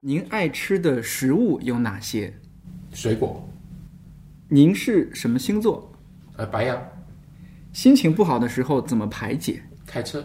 [0.00, 2.32] 您爱吃的食物有哪些？
[2.92, 3.42] 水果，
[4.46, 5.90] 您是什么星座？
[6.36, 6.80] 呃，白羊，
[7.72, 9.62] 心情不好的时候怎么排解？
[9.86, 10.22] 开车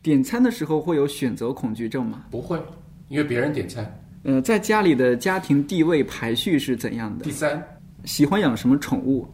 [0.00, 2.26] 点餐的时候会有选择恐惧症吗？
[2.30, 2.62] 不会，
[3.08, 4.00] 因为别人点餐。
[4.22, 7.32] 呃，在家里的家庭地位排序是怎样的第？
[7.32, 7.60] 三，
[8.04, 9.26] 喜欢养什么宠物？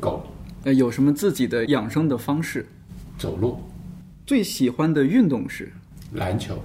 [0.00, 0.26] 狗，
[0.64, 2.66] 呃，有什么自己的养生的方式？
[3.18, 3.60] 走路，
[4.26, 5.70] 最喜欢的运动是？
[6.12, 6.58] 篮球，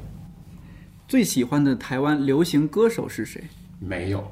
[1.14, 3.40] 最喜欢的台湾流行歌手是谁？
[3.80, 4.28] 没有，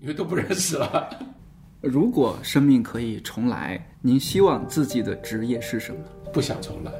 [0.00, 1.10] 因为都不认识了。
[1.82, 6.00] 如果生命可以重来，您希望自己的职业是什么？
[6.32, 6.90] 不想重来。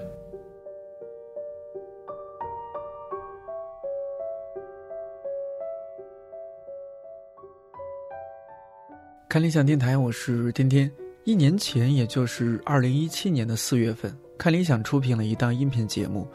[9.31, 10.93] 看理想电台，我是天天。
[11.25, 16.29] 一年前，也就是二零一七年的四月份，看理想出品了一档音频节目，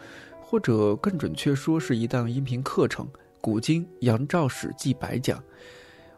[0.47, 3.03] 或者更准确说是一档音频课程
[3.41, 5.39] 《古今杨照史记百讲》。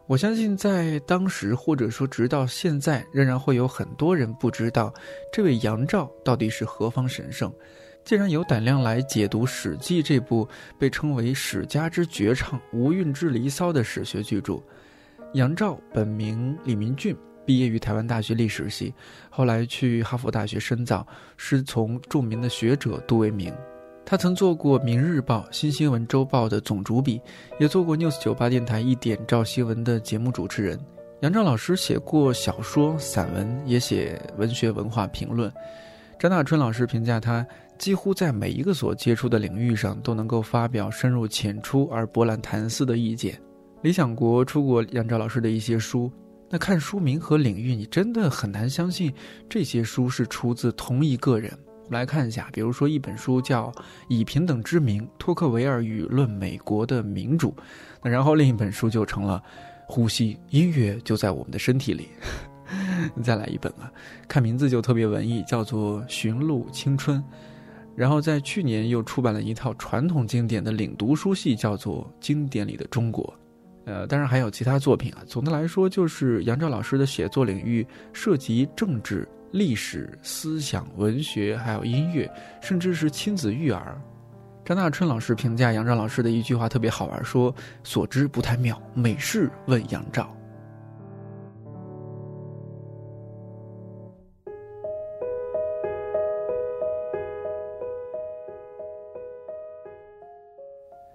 [0.06, 4.92] 我相信，在当时或者说直到现在，仍然会有很多人不知道
[5.32, 7.50] 这位杨照到底是何方神圣。
[8.04, 10.46] 既然有胆量来解读《史记》这部
[10.78, 14.62] 被称为史家之绝唱、无韵之离骚的史学巨著，
[15.32, 18.94] 杨照本名李明俊，毕业于台湾大学历史系，
[19.30, 21.06] 后来去哈佛大学深造，
[21.38, 23.54] 师从著名的学者杜维明。
[24.10, 27.20] 他曾做过《明日报》《新新闻周报》的总主笔，
[27.60, 30.80] 也做过 News 九八电台一点照新闻的节目主持人。
[31.20, 35.52] 杨照老师写过小说、散文，也写文学文化评论。
[36.18, 43.38] 张大春老师评价他，几乎在每一个所接触的领域上都能够发表深入浅出而博览谈思的意见。
[43.82, 46.10] 理想国出过杨照老师的一些书，
[46.48, 49.12] 那看书名和领域，你真的很难相信
[49.50, 51.52] 这些书是出自同一个人。
[51.88, 53.70] 我们来看一下，比如说一本书叫
[54.08, 57.48] 《以平等之名，托克维尔语论美国的民主》，
[58.02, 59.42] 那然后另一本书就成了
[59.86, 62.10] 《呼吸音乐就在我们的身体里》。
[63.24, 63.90] 再来一本啊，
[64.28, 67.18] 看名字就特别文艺，叫做《寻路青春》。
[67.96, 73.24] 然后在去年又出版了一套传统经典的领读书系，叫做《经典里的中国》。
[73.90, 75.24] 呃，当然还有其他作品啊。
[75.26, 84.00] 总的来说，就是杨照老师的写作领域涉及政治、历史、思想、文学，还有音乐，甚至是亲子育儿。
[84.64, 90.30] 张大春老师评价杨照老师的一句话特别好玩，说：“所知不太妙，美事问杨照。”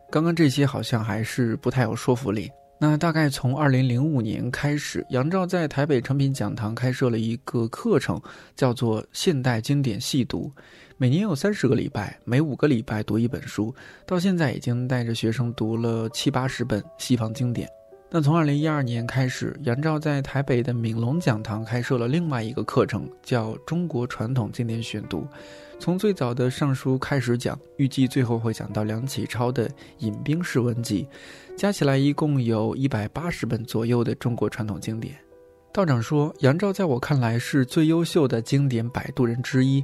[0.09, 2.51] 刚刚这些好像还是不太有说服力。
[2.85, 8.21] 那大概从二零零五年开始，杨照在台北诚品讲堂开设了一个课程，
[8.57, 10.51] 叫做《现代经典细读》，
[10.97, 13.73] 每年有三十个礼拜，每五个礼拜读一本书。
[14.05, 17.69] 到现在已经带着学生读了七八十本西方经典。
[18.11, 25.21] 那从二零一二年开始，杨照在台北的闽龙讲堂开设了另外一个课程，叫《中国传统经典选读》。
[25.79, 29.67] 从最早的《尚书》开始讲，预计最后会讲到梁启超的
[29.97, 31.03] 《引兵式文集》，
[31.55, 35.15] 加起来一共有一百八十本左右的中国传统经典。
[35.71, 39.83] 道长说，杨照在我看来是最优秀的经典摆渡人之一，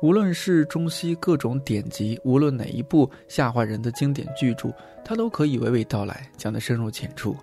[0.00, 4.70] 无论是中西各种典籍，无论哪一部吓坏人的经典巨著，
[5.04, 7.36] 他都可以娓娓道来，讲得深入浅出。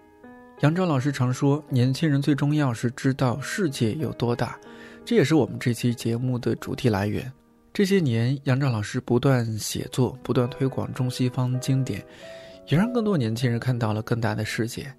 [0.62, 4.58] 杨照老师常说，年轻人最重要是知道世界有多大，
[5.04, 7.30] 这也是我们这期节目的主题来源。
[7.74, 12.06] 这些年，杨照老师不断写作，不断推广中西方经典，
[12.68, 14.94] 也让更多年轻人看到了更大的世界。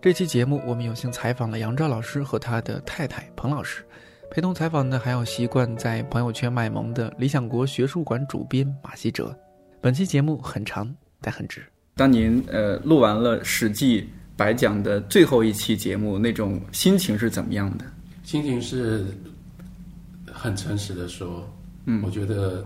[0.00, 3.84] 这期节目，我们有幸采访了杨照老师和他的太太彭老师，
[4.30, 9.36] 陪同采访的还有习惯在朋友圈卖萌的理想国学术馆主编马希哲。
[9.80, 11.62] 本期节目很长，但很值。
[11.96, 17.84] 当您呃录完了《史记白讲》的最后一期节目，那种心情是怎么样的？
[18.22, 19.04] 心情是
[20.30, 21.44] 很诚实的说，
[21.86, 22.64] 嗯我觉得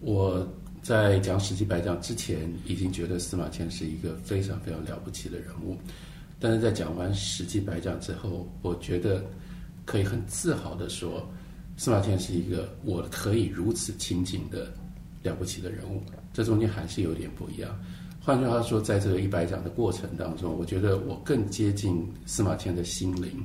[0.00, 0.46] 我
[0.82, 5.76] 在讲《史记百讲》之前，已经觉得司马迁是一个非常非常了不起的人物，
[6.38, 9.24] 但是在讲完《史记百讲》之后，我觉得
[9.84, 11.28] 可以很自豪的说，
[11.76, 14.72] 司马迁是一个我可以如此亲近的
[15.22, 16.02] 了不起的人物。
[16.32, 17.70] 这中间还是有点不一样。
[18.20, 23.44] 换句话说，在这个一百讲的过程当中，我觉得我更接近司马迁的心灵。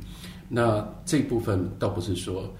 [0.49, 2.53] 那这部分倒不是说，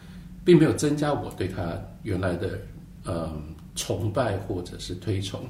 [0.43, 2.59] 并没有增加我对他原来的
[3.03, 3.31] 呃
[3.75, 5.41] 崇拜或者是推崇，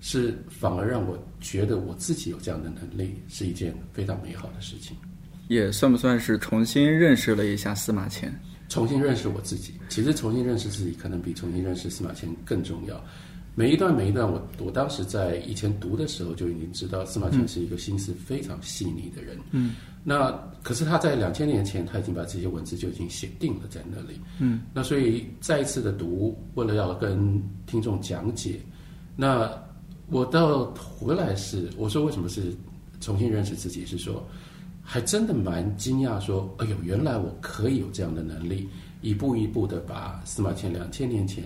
[0.00, 4.96] 是反而让我觉得我自己有这样的能力，是一件非常美好的事情。
[5.48, 8.32] 也算不算是重新认识了一下司马迁？
[8.68, 13.04] 重新认识我自己，其实重新认识自己可能比重新认识司马迁更重要。
[13.54, 19.38] 每一段每一段，我我当时在以前读的时候就已经知道司马迁是一个心思非常细腻的人。
[19.50, 20.32] 嗯，那
[20.62, 24.18] 可是他在两千年前他已经把这些文字就已经写定了在那里。
[24.38, 28.58] 嗯，那所以再一次的读，为了要跟听众讲解，
[29.16, 29.50] 那
[30.08, 32.54] 我到回来是我说为什么是
[33.00, 34.26] 重新认识自己，是说
[34.82, 38.66] 还真的蛮惊讶，说哎呦，原来我可以有这样的能力，
[39.02, 41.44] 一步一步的把司马迁两千年前。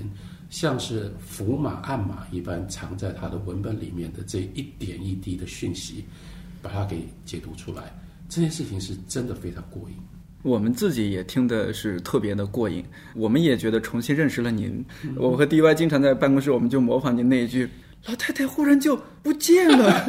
[0.58, 6.02] 像是伏马暗码一般藏在他的文本里面的这一点一滴的讯息，
[6.62, 7.94] 把它给解读出来，
[8.26, 9.96] 这件事情是真的非常过瘾。
[10.42, 12.82] 我们自己也听的是特别的过瘾，
[13.14, 14.82] 我们也觉得重新认识了您。
[15.16, 17.68] 我和 DY 经常在办公室，我们就模仿您那一句
[18.08, 20.08] ：“老太太忽然就不见了。”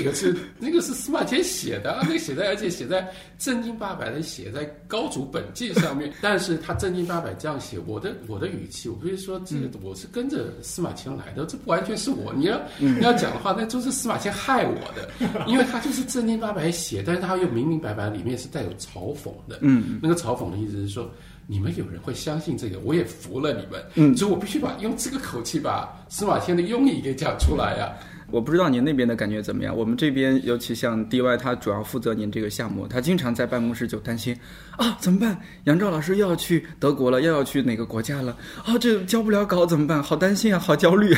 [0.04, 3.06] 那个是那个是司马迁写的，那个写在而且写在
[3.38, 6.12] 正经八百的写在高祖本纪上面。
[6.20, 12.32] 但是他正经八百这样写，我的我的语气，我不是说这个我是跟着司马迁来的，这不完全是我。
[12.34, 15.10] 你要你要讲的话，那就是司马迁害我的，
[15.46, 19.58] 因为他就是正经八百写，但是他又明明白白里面是带有嘲讽的。
[19.60, 21.10] 嗯，那个嘲讽的意思是说，
[21.46, 23.84] 你们有人会相信这个，我也服了你们。
[23.94, 27.92] 嗯，所以我必须把用这个口气把司马迁的用意给讲出来呀。
[28.32, 29.76] 我不知道您那边的感觉怎么样？
[29.76, 34.36] 我们这边尤其像 DY，他主要负责您这个项目，他经常在办公室就担心
[34.76, 35.38] 啊，怎么办？
[35.64, 38.36] 杨照老师又要去德国了，又要去哪个国家了？
[38.64, 40.02] 啊，这交不了稿怎么办？
[40.02, 41.14] 好担心啊，好焦虑。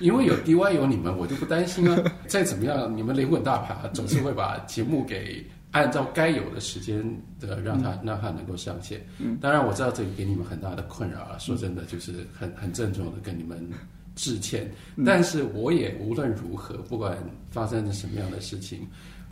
[0.00, 1.98] 因为有 DY 有你们，我就不担心啊。
[2.26, 7.02] 再怎么样，你们灵魂大爬总是会把节目给按照该有的时间
[7.40, 9.04] 的让它让它能够上线。
[9.40, 11.36] 当然我知道这个给你们很大的困扰啊。
[11.38, 13.68] 说真的，就是很很郑重的跟你们。
[14.18, 14.68] 致歉，
[15.06, 17.16] 但是我也无论如何，不管
[17.50, 18.84] 发生了什么样的事情，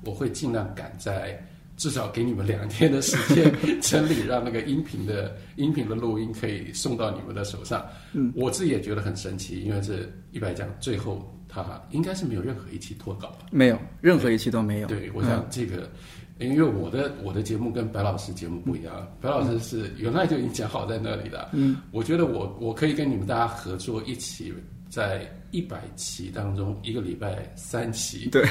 [0.05, 1.37] 我会尽量赶在
[1.77, 3.53] 至少给你们两天的时间
[3.83, 7.85] 整理，让那个音频的音频的录音可以送到你们的手上。
[8.13, 13.47] 嗯，我自己也觉得很神奇，因为这一百讲最后他应该是没有任何一期脱稿吧？
[13.51, 14.87] 没有，任何一期都没有。
[14.87, 15.91] 对，我想这个。
[16.39, 21.49] 因为我的我的节目跟白老师节目不一样，白老师是原来就已经讲好在那里的。
[21.55, 24.53] 嗯，我觉得我我可以跟你们大家合作，一起
[24.97, 28.49] 在一百期当中，一个礼拜三期，对，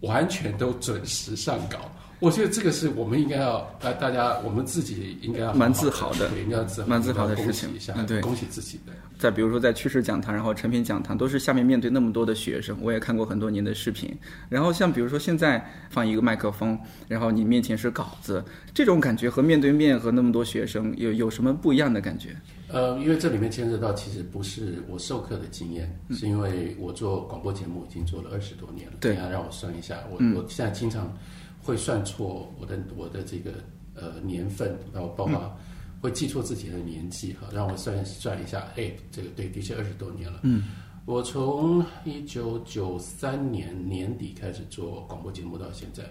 [0.00, 1.88] 完全都准时上稿。
[2.18, 8.80] 我觉得这个是我们应该要大大家我们自己应该要蛮自豪的，应该自蛮自豪的事情一下，对，恭喜自己。
[9.20, 14.12] 再比如说在趋势讲堂，然后成品讲堂，都是下面面对那么多的学生，我也看过很多您的视频。
[14.48, 16.76] 然后像比如说现在放一个麦克风，
[17.06, 22.34] 然后你面前是稿子，这种感觉和面对面和那么多学生有有什么不一样的感觉？
[22.68, 28.96] 呃，因为这里面牵涉到其实不是我授课的经验，是因为我做广播节目已经做了二十多年了。
[29.00, 31.12] 对，让我算一下，我我现在经常。
[31.60, 33.52] 会算错我的我的这个
[33.94, 35.54] 呃年份，然后包括
[36.00, 40.40] 会记错自己的年纪哈，让我算算一下，哎，这个对，的确二十多年了。
[40.44, 40.68] 嗯，
[41.04, 46.04] 我从一九九三年年底开始做广播节目到现在，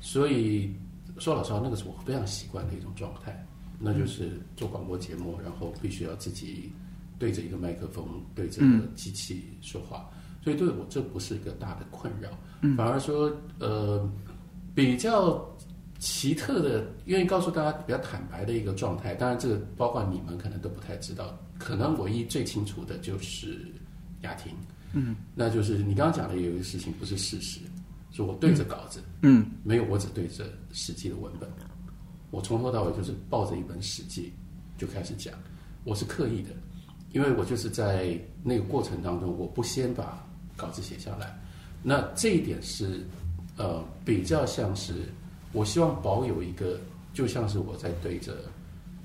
[0.00, 0.72] 所以
[1.18, 3.43] 说老实话，那个是我非常习惯的一种状态，
[3.84, 6.72] 那就是做广播节目，然后必须要自己
[7.18, 8.62] 对着一个麦克风，对着
[8.94, 10.10] 机器说话，
[10.42, 12.30] 所以对我这不是一个大的困扰，
[12.76, 14.10] 反而说呃。
[14.76, 15.56] 比较
[16.00, 19.14] 奇特的，愿意告诉大家比较坦白的一个状态。
[19.14, 21.38] 当然，这个包括你们可能都不太知道。
[21.60, 23.72] 可能唯一最清楚的就是
[24.22, 24.52] 雅婷，
[24.92, 27.60] 嗯，那就是你刚刚讲的有一个事情不是事实，
[28.10, 31.48] 是我对着稿子，嗯，没有，我只对着《实际》的文本。
[32.34, 34.32] 我从头到尾就是抱着一本《史记》
[34.80, 35.32] 就开始讲，
[35.84, 36.50] 我是刻意的，
[37.12, 40.26] 因为我就是在那个过程当中，我不先把
[40.56, 41.38] 稿子写下来。
[41.80, 43.06] 那这一点是。
[43.56, 44.94] 呃，比较像是，
[45.52, 46.76] 我希望保有一个，
[47.12, 48.34] 就像是我在对着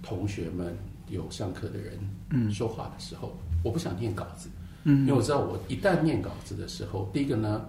[0.02, 0.76] 同学们
[1.08, 4.50] 有上课的人说话的时候，我不想念稿子，
[4.86, 7.64] 嗯，因为我知道我一旦念稿子的时候，第一个呢，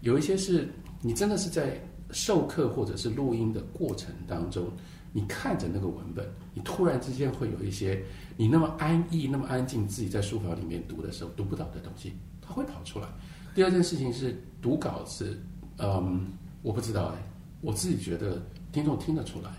[0.00, 0.68] 有一些是
[1.02, 1.80] 你真的是在
[2.10, 4.68] 授课或者是录音的过程当中，
[5.16, 8.02] 你看着那个文本，你突然之间会有一些
[8.36, 13.06] 你那么安逸、那么安静，自己在书房里面读的时候读不到的东西，它会跑出来。
[13.54, 15.40] 第二件事情是读稿子。
[15.78, 17.22] 嗯，我不知道哎，
[17.60, 18.42] 我自己觉得
[18.72, 19.50] 听众听得出来，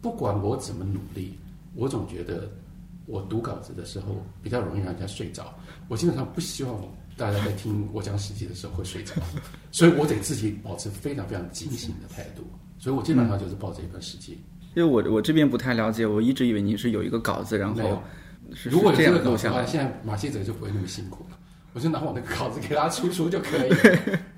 [0.00, 1.38] 不管我怎么努力，
[1.74, 2.50] 我总觉得
[3.04, 5.54] 我读稿子的时候比较容易让人家睡着。
[5.88, 6.78] 我基本上不希望
[7.18, 9.14] 大家在听我讲史记的时候会睡着，
[9.70, 12.42] 所以我得自己保持非常非常警醒的态度。
[12.78, 14.38] 所以我基本上就是抱着一本史记。
[14.74, 18.02] 因为我我这边不太了解，我一直以为你是有一个稿子，然后
[18.64, 21.36] 如果这样录下来，现在马戏者就不会那么辛苦了。
[21.74, 23.70] 我就拿我那个稿子给大家出书就可以。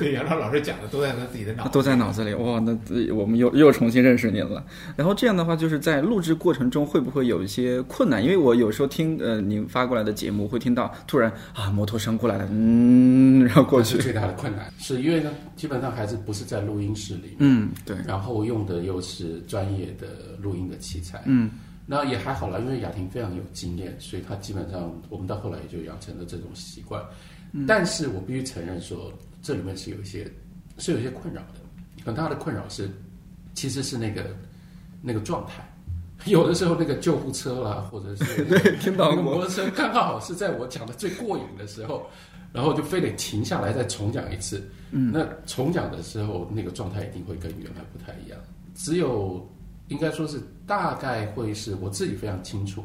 [0.00, 2.32] 所以杨涛老师讲的都在他自己的脑，都在脑子里。
[2.32, 2.74] 哇，那
[3.14, 4.64] 我们又又重新认识您了。
[4.96, 8.24] 然后这样的话，就是在录制过程中会不会有一些困难？
[8.24, 13.98] 因为我有时候听呃您发过来的节目，会听到突然啊摩托声过来了，嗯，然后过去。
[13.98, 17.94] 最大的困难是因为呢，基本上还是不是在录音室里，嗯，对。
[18.06, 20.06] 然后用的又是专业的
[20.40, 21.50] 录音的器材，嗯。
[21.86, 27.02] 那也还好了，因为雅婷非常有经验，所以她基本上我们到后来也就养成了这种习惯。
[27.66, 30.30] 但是我必须承认说，这里面是有一些
[30.78, 31.60] 是有一些困扰的。
[32.04, 32.90] 很大的困扰是，
[33.54, 34.34] 其实是那个
[35.02, 35.62] 那个状态，
[36.24, 42.06] 有的时候那个救护车啦，或者是 对听到摩托车刚好是在我讲的最过瘾的时候，
[42.54, 44.62] 然后就非得停下来再重讲一次。
[44.92, 48.38] 嗯，那重讲的时候，那个状态一定会跟原来不太一样。
[48.74, 49.46] 只有
[49.88, 52.82] 应该说是大概会是我自己非常清楚，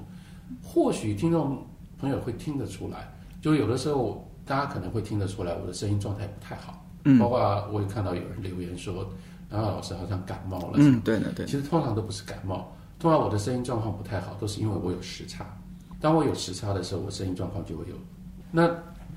[0.61, 1.65] 或许听众
[1.97, 3.09] 朋友会听得出来，
[3.41, 7.39] 就有的时候大家可能会听得出来我的声音状态不太好，嗯，包括
[7.71, 9.09] 我也看到有人留言说，
[9.49, 15.45] 然后老师好像感冒了，嗯，对的对，其实通常都不是感冒，通常我的声音状况不太好，都是因为我有时差，
[15.99, 17.95] 当我有时差的时候，我声音状况就会有。
[18.51, 18.69] 那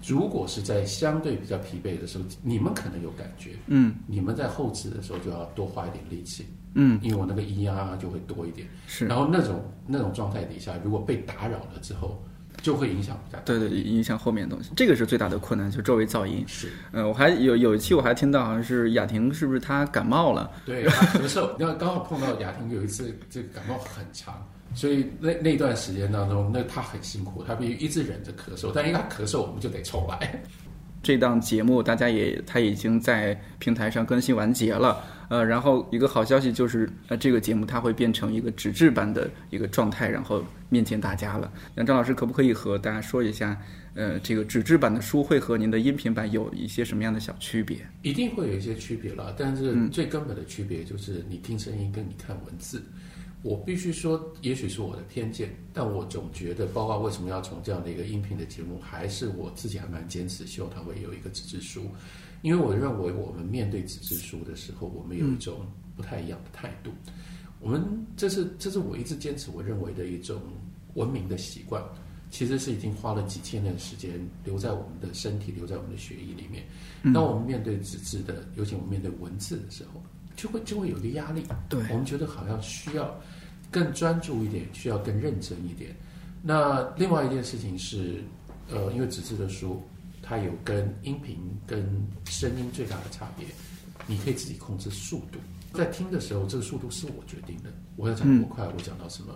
[0.06, 6.47] 如果是在相对比较疲惫的时候，你们可能有感觉，嗯，你们在后置的时候就要多花一点力气。
[6.75, 9.06] 嗯，因为我那个咿呀就会多一点，是。
[9.06, 12.23] 然后那种那种状态底下，如果被打扰了之后，
[12.62, 13.45] 就会影响比较大。
[13.45, 16.45] 对对，影响后面的东西，这个是最大的困难，就周围噪音。
[16.47, 16.69] 是。
[16.93, 20.50] 嗯，我还有有一期我还听到好像是雅婷，是不是她感冒了？
[20.65, 21.50] 对，咳嗽。
[21.59, 30.43] 然后刚好碰到雅婷有一次这个感冒很长，所以那那段时间当中，那她很辛苦，她必须一直忍着咳嗽，但因为她咳嗽，我们就得重来。
[31.09, 35.03] 这档节目大家也，它已经在平台上更新完结了。
[35.31, 41.50] 呃，然后一个好消息就是，呃，这个节目它会变成一个纸质版的一个状态，然后面见大家了。
[41.75, 43.59] 那张老师可不可以和大家说一下，
[43.95, 47.79] 呃，这个纸质版的书会和您的音频版有一些什么样的小区别？
[48.03, 52.83] 一定会有一些区别了，但是最根本的区别就是你听声音跟你看文字。
[53.42, 61.83] 我必须说，也许是我的偏见，但我总觉得，包括为什么要从这样的一个音频的节目，还是我自己还蛮坚持，希望它会有一个纸质书，
[62.42, 65.66] 因为我认为我们面对纸质书的时候，我们有一种
[65.97, 66.90] 不太一样的态度。
[67.61, 70.40] 我们这是这是我一直坚持我认为的一种
[70.95, 71.80] 文明的习惯，
[72.30, 76.64] 其实是已经花了几千年的时间留在我们的身体、留在我们的血液里面。
[77.14, 80.02] 当我们面对纸质的，尤其我们面对文字的时候。
[80.38, 83.12] 就会就会有一个压力，对我们觉得好像需要
[83.73, 85.90] 更专注一点，需要更认真一点。
[86.40, 88.23] 那另外一件事情是，
[88.71, 89.83] 呃，因为纸质的书，
[90.23, 91.85] 它有跟音频跟
[92.26, 93.49] 声音最大的差别，
[94.07, 95.40] 你可以自己控制速度，
[95.75, 99.35] 在听的时候，这个速度是我决定的，我要讲多快，我讲到什么，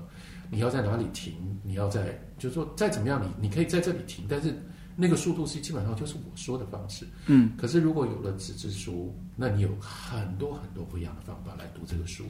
[0.50, 4.54] 你要在哪里停，你要在，就是说再怎么样，你你可以在这里停，但是。
[4.94, 7.52] 那个速度是基本上就是我说的方式，嗯。
[7.56, 12.24] 可是如果有了纸质书，那你有很多很多不一样的方法来读这个书，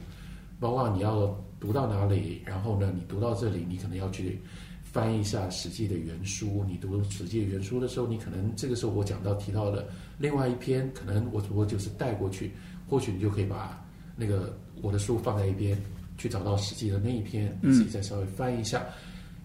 [0.59, 4.39] 包括你要读到哪里，然后呢，你读到这里，你可能要去
[4.81, 6.63] 翻一下《史记》的原书。
[6.67, 9.85] 你读《史记》的原书的时候，你可能这个时候我讲到提到了
[10.17, 12.51] 另外一篇，可能我我就是带过去，
[12.87, 13.83] 或许你就可以把
[14.15, 15.77] 那个我的书放在一边，
[16.17, 18.85] 去找到《史记》的那一篇，自己再稍微翻一下。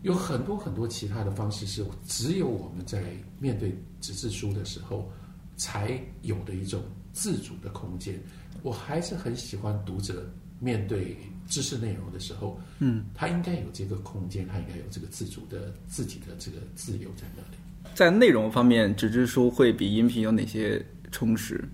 [0.03, 3.03] 有很多很多其他的方式，是只有我们在
[3.39, 5.11] 面对纸质书的时候
[5.57, 8.19] 才有的一种自主的空间。
[8.63, 10.29] 我还是很喜欢读者
[10.61, 17.59] 面对知识内容的时候，嗯，他应该有这个空间，他应该有这个自主的自己的这个自由在那里。
[17.95, 21.65] 在内容方面，纸质书会比音频有哪些充实？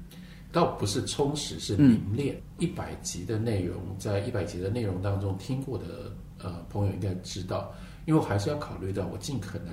[0.52, 2.40] 倒不是充实，是凝练。
[2.59, 7.75] 一百集的内容，在一百集的内容当中听过的呃朋友应该知道。
[8.06, 9.73] 因为我还是要考虑到，我尽可能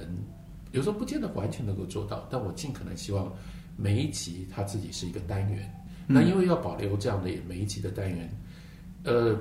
[0.71, 3.31] 有时候不见得完全能够做到，但我尽可能希望
[3.75, 5.69] 每一集它自己是一个单元。
[6.07, 8.29] 那因为要保留这样的每一集的单元，
[9.03, 9.37] 呃，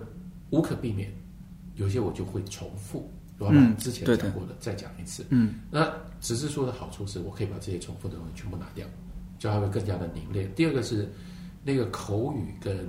[0.51, 1.11] 无可避免，
[1.77, 5.25] 有些我就会重复，我要把之前讲过的再讲一次。
[5.31, 8.87] 嗯，那纸质书的好处是我可以把这些重复的东西全部拿掉，
[9.39, 10.53] 就它会更加的凝练。
[10.55, 11.11] 第二个是
[11.65, 12.89] 那个口语跟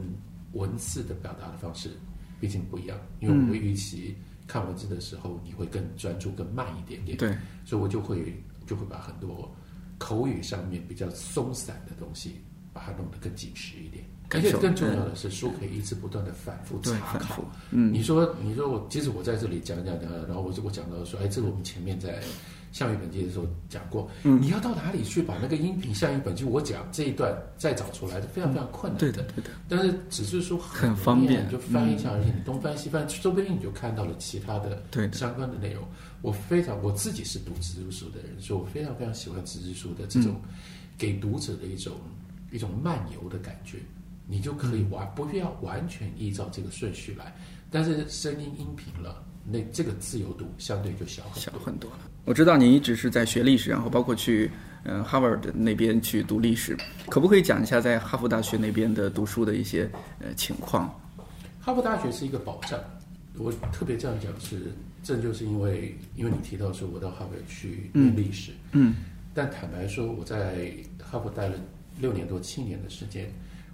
[0.53, 1.91] 文字的表达的方式
[2.39, 4.15] 毕竟不一样，因为我们预期。
[4.51, 7.17] 看文字的时候，你会更专注、更慢一点点。
[7.17, 9.49] 对，所以我就会就会把很多
[9.97, 12.41] 口语上面比较松散的东西，
[12.73, 14.03] 把它弄得更紧实一点。
[14.31, 17.43] 而且更重要的是，书可以一直不断的反复查考。
[17.69, 22.21] 嗯，你说，你说我，即使我在这里讲讲讲，然后我我讲到说，哎，这个我们前面在。
[22.71, 29.11] 项羽本纪的时候讲过，你要到哪里去把那个音频项羽本纪我讲这一段再找出来，是非常非常困难的。
[29.11, 29.49] 对的，对的。
[29.67, 35.83] 但是只是说很方便，就翻一下，而且你东翻西翻，说不定你就看到了其他的相关的内容。
[36.21, 40.39] 我非常我自己是读纸质书的人，所以我非常非常喜欢纸质书的这种
[40.97, 41.93] 给读者的一种
[42.51, 43.79] 一种漫游的感觉，
[44.27, 47.35] 你就可以完不需要完全依照这个顺序来，
[47.71, 51.59] 但是声音音频了，那这个自由度相对就小很小多。
[51.61, 51.97] 很多了。
[52.25, 54.49] 我知道你一直是在学历史，然后包括去
[54.83, 56.77] 嗯哈佛的那边去读历史，
[57.09, 59.89] 可不可以讲一下在哈佛大学那边的读书的一些
[60.19, 60.87] 呃情况？
[61.59, 62.79] 哈佛大学是一个保障，
[63.37, 64.71] 我特别这样讲是，
[65.03, 68.95] 这就是因为因为你提到说我到哈佛去念历史，嗯
[69.33, 71.55] 但坦白说我在哈佛待了
[71.99, 73.31] 六年多七年的时间，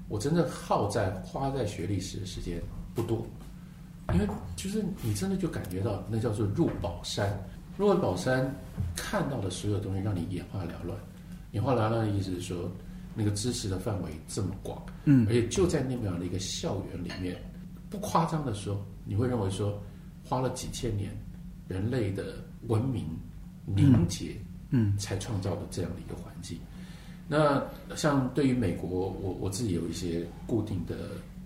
[0.07, 2.61] 我真正耗在花在学历史的时间
[2.93, 3.27] 不多，
[4.13, 7.37] 因为就是你真的就感觉到那叫做入宝山，
[7.77, 8.53] 入了宝山
[8.95, 10.97] 看到的所有东西让你眼花缭乱，
[11.51, 12.71] 眼花缭乱的意思是说
[13.13, 14.81] 那个知识的范围这么广。
[15.05, 17.35] 嗯而且就在那么样的一个校园里面，
[17.89, 19.81] 不夸张的说，你会认为说，
[20.23, 21.11] 花了几千年，
[21.67, 22.35] 人类的
[22.67, 23.05] 文明
[23.65, 24.35] 凝结，
[24.69, 26.57] 嗯才创造了这样的一个环境。
[27.27, 27.61] 那
[27.93, 30.95] 像对于美国，我我自己有一些固定的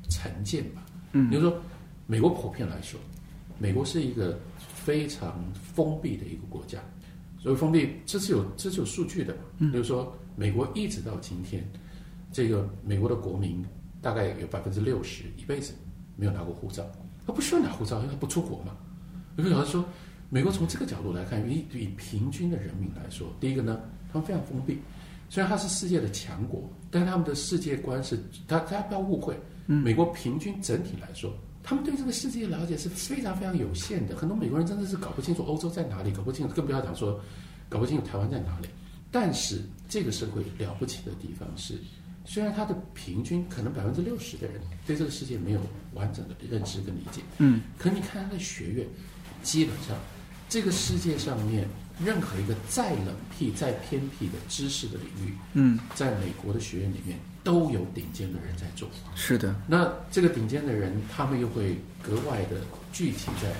[0.09, 0.85] 成见吧。
[1.13, 1.59] 嗯比如说，
[2.07, 2.99] 美国普遍来说，
[3.57, 4.39] 美国是一个
[4.73, 6.79] 非常封闭的一个国家。
[7.39, 9.35] 所谓封闭，这是有这是有数据的。
[9.57, 11.67] 比如说，美国一直到今天，
[12.31, 13.65] 这个美国的国民
[14.01, 15.73] 大概有百分之六十一辈子
[16.15, 16.85] 没有拿过护照，
[17.25, 18.77] 他不需要拿护照，因为他不出国嘛。
[19.37, 19.83] 有个老师说，
[20.29, 23.79] 美国从这个角度来看，以以平均的人民来说，第一个呢，
[24.11, 24.77] 他们非常封闭，
[25.29, 37.19] 虽然它是世界的强国，但他们的世界观是，他大家不要误会，美国平均整体来说，他们对这个世界的了解是非常非常有限的，很多美国人真的是搞不清楚欧洲在哪里，搞不清楚，更不要讲说
[37.69, 38.67] 搞不清楚台湾在哪里。
[39.11, 41.77] 但是这个社会了不起的地方是，
[42.25, 45.61] 虽然它的平均可能百分之六十的人对这个世界没有
[45.93, 48.87] 完整的认知跟理解，嗯可你看他的学院，
[49.43, 49.97] 基本上
[50.47, 51.67] 这个世界上面
[52.03, 58.87] 任何一个再冷僻、再偏僻的知识的领域，嗯，在美国的学院里面都有顶尖的人在做。
[59.15, 62.57] 是的，那这个顶尖的人，他们又会格外的
[62.91, 63.51] 聚集在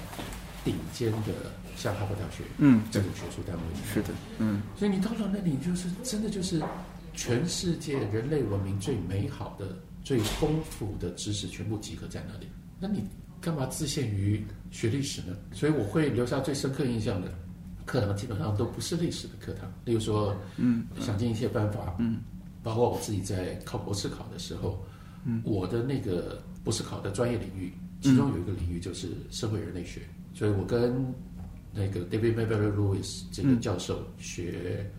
[0.64, 1.34] 顶尖的
[1.76, 3.62] 像哈佛大学嗯这种学术单位。
[3.94, 4.10] 是的，
[4.40, 6.62] 嗯所以你到了那里，就是真的就是
[7.14, 12.48] 全世界人类文明最美好的、最丰富的知识全部集合在那里。
[12.80, 13.04] 那你
[13.40, 15.36] 干嘛自限于学历史呢？
[15.52, 17.32] 所以我会留下最深刻印象的
[17.86, 19.72] 课堂，基本上都不是历史的课堂。
[19.84, 22.20] 例如说，嗯，想尽一切办法，嗯，
[22.64, 24.84] 包括我自己在考博士考的时候，
[25.26, 30.02] 嗯，我的那个博士考的专业领域，其中有一个领域就是社会人类学，
[30.34, 31.14] 所以我跟
[31.74, 34.90] 那个 David Mayberry Lewis 这个教授学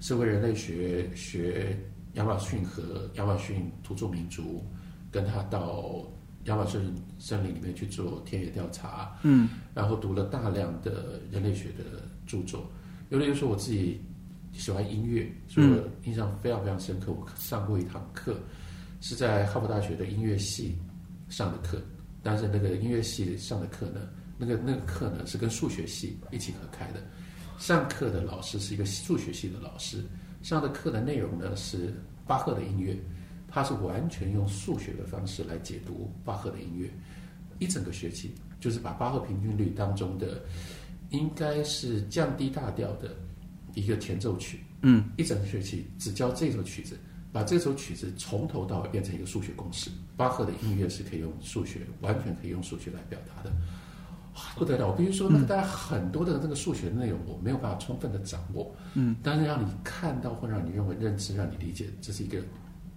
[0.00, 1.78] 社会人类学，学
[2.14, 4.64] 亚马逊和亚马逊土著民族，
[5.10, 6.04] 跟他到
[6.44, 9.48] 亚马逊森林里面去做田野调查，嗯。
[9.74, 12.70] 然后读了大量的人类学的著作。
[13.10, 14.00] 有的就说我自己
[14.52, 17.12] 喜欢音乐，所以我印象非常非常深刻。
[17.12, 18.38] 我上过一堂课，
[19.00, 20.78] 是在哈佛大学的音乐系
[21.28, 21.82] 上的课，
[22.22, 27.02] 但是那个音乐系上的课呢，那个那个课呢是跟数学系一起合开的。
[27.58, 30.04] 上课的老师是一个数学系的老师，
[30.42, 31.94] 上的课的内容呢是
[32.26, 32.96] 巴赫的音乐，
[33.48, 36.90] 他是完全用数学的方式来解读巴赫的音乐，
[37.58, 40.42] 一整个学期就是把巴赫平均律当中的
[41.10, 43.14] 应该是降低大调的
[43.74, 46.98] 一个前奏曲，嗯，一整个学期只教这首曲子，
[47.32, 49.90] 把这首曲子从头到尾变成一个数学公式。
[50.16, 53.50] 巴赫的音乐是可以用数学，完全可以用数学来表达的。
[54.34, 54.88] 哇不得了！
[54.88, 62.38] 我必须说，那个大家很多的那个数学内容我没有办法充分的掌握，嗯，但是让你看到或让你认为认知，让你理解，这是一个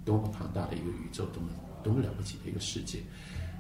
[0.06, 1.50] 多么庞大的一个宇宙，多么
[1.84, 3.00] 多么了不起的一个世界。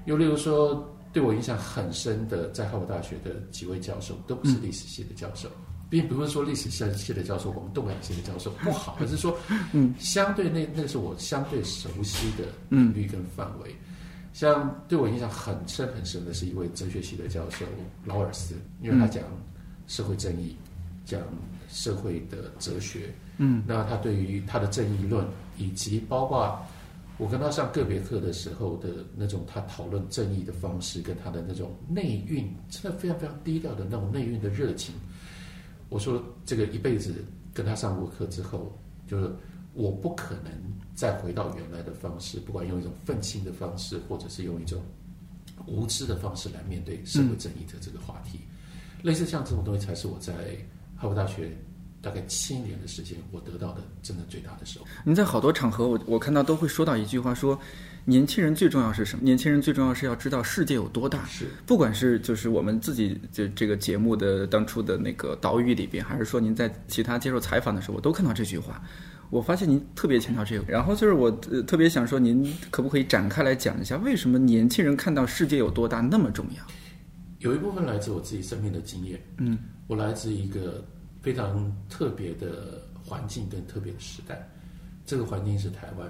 [0.06, 5.49] 又例如说，对我影响很深的，在哈佛大学的几位教授，都不是历史系的教授，
[5.89, 9.38] 并不是说历史系的教授，我们动感系的教授不好，而是说，
[9.74, 13.74] 嗯，相对那那是我相对熟悉的领域跟范围。
[14.34, 17.65] 像对我印象很深很深的是一位哲学系的教授
[18.04, 19.24] 劳尔斯，因为他讲
[19.88, 20.58] 社会正义，
[21.06, 21.21] 讲
[21.69, 25.26] 社会的哲学，嗯，那他对于他的正义论，
[25.58, 26.60] 以及包括
[27.17, 34.93] 我跟他上个别课的时候的那种他讨论正义的方式，跟他的那种内蕴，真的非常非常低调的那种内蕴的热情。
[35.89, 37.13] 我说这个一辈子
[37.54, 39.32] 跟他上过课之后，就是
[39.74, 40.52] 我不可能
[40.93, 44.82] 再回到原来的方式，不管用一种愤青的方式，或者是用一种
[45.65, 48.39] 无知的方式来面对社会正义的这个话题。
[49.02, 50.34] 类似像这种东西，才是我在
[50.95, 51.56] 哈佛大学
[52.02, 54.88] 大概七年的时间，我得到的真的最大的收获。
[55.04, 57.60] 你在好多场合我我看到都会说到一句话说。
[58.06, 59.24] 年轻人最重要是什么？
[59.24, 61.26] 年轻人最重要是要知道世界有多大。
[61.26, 68.82] 是，不管是就是我们自己就这个节目的当初的那个导语里边，还是说您在其他接受采访的时候，我都看到这句话。
[69.32, 76.63] 我发现您特别强调这个，然后就是我、呃、特别想说，您可不可以展开来讲一下，为什么年轻人看到世界有多大那么重要？
[77.39, 80.86] 有一部分来自我自己生命的经验，嗯，我来自一个
[81.22, 84.48] 非常特别的环境跟特别的时代，
[85.06, 86.08] 这个环境是台湾，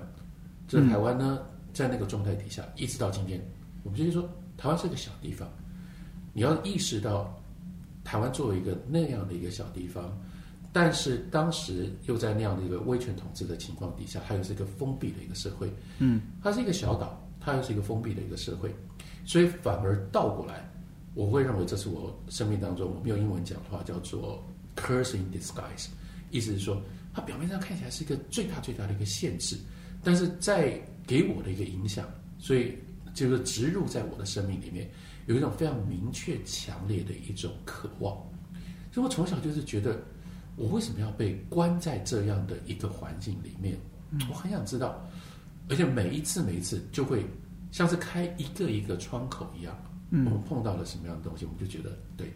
[0.67, 1.39] 这个台湾呢，
[1.75, 3.39] 在那个状态底下，一直到今天，
[3.83, 5.47] 我们就是说，台湾是个小地方，
[6.31, 7.37] 你要意识到，
[8.05, 10.17] 台湾作为一个那样的一个小地方，
[10.71, 18.73] 但是当时又在那样的一个威权统治的情况底下，它又是一个封闭的一个社会，嗯，它是一个小岛，它又是一个封闭的一个社会，
[19.25, 20.71] 所以反而倒过来。
[21.13, 24.43] 我会认为这是我生命当中，我们用英文讲的话叫做
[24.75, 25.87] “curse in disguise”，
[26.29, 26.81] 意思是说，
[27.13, 29.57] 它表面上看起来是一个最大最大的一个限制，
[30.03, 32.77] 但是在给我的一个影响，所以
[33.13, 34.89] 就是植入在我的生命里面，
[35.27, 38.15] 有一种非常明确、强烈的一种渴望。
[38.91, 40.01] 所以我从小就是觉得，
[40.55, 43.77] 我为什么要被关在这样的一个环境里面？
[44.29, 45.05] 我很想知道，
[45.69, 47.25] 而且每一次每一次就会
[47.71, 49.77] 像是开一个一个窗口一样。
[50.11, 52.31] 我们碰到了什么样的东西，我们就觉得对，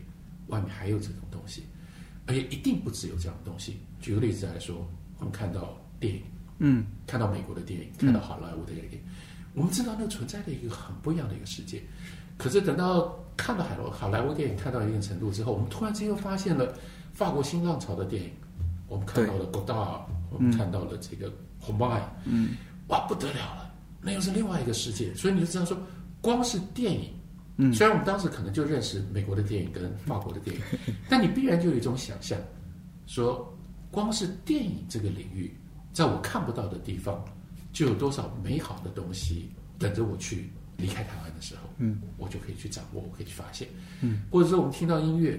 [0.47, 1.63] 外面还有这种东西，
[2.25, 3.77] 而且一定不只有这样的东西。
[4.01, 4.85] 举个例子来说，
[5.19, 6.21] 我们看到电影，
[6.59, 8.99] 嗯，看到美国的电影，看到好莱坞的电影，
[9.53, 11.81] 我们知道那存在的一个很不一样的一个世界。
[12.37, 16.73] 可是等到看到好好莱坞电影看到一定程度之后，我们突然间又发现了
[17.11, 18.29] 法国新浪潮的电影，
[18.87, 22.51] 我们看到了戈达尔，我们看到了这个红麦，嗯，
[22.87, 25.13] 哇，不得了了，那又是另外一个世界。
[25.15, 25.77] 所以你就知道说，
[26.21, 27.09] 光是电影。
[27.61, 30.61] 嗯，虽然我们当时可能就认识美国的电影跟法国的电影，
[31.09, 32.39] 但你必然就有一种想象，
[33.05, 33.53] 说
[33.91, 35.53] 光是电影这个领域，
[35.99, 37.21] 在我看不到的地方，
[37.73, 43.67] 就有多少美好的东西等着我去离开台湾的时候，嗯，我就可以去掌握，我可以去发现，
[43.99, 45.37] 嗯，或者说我们听到音乐，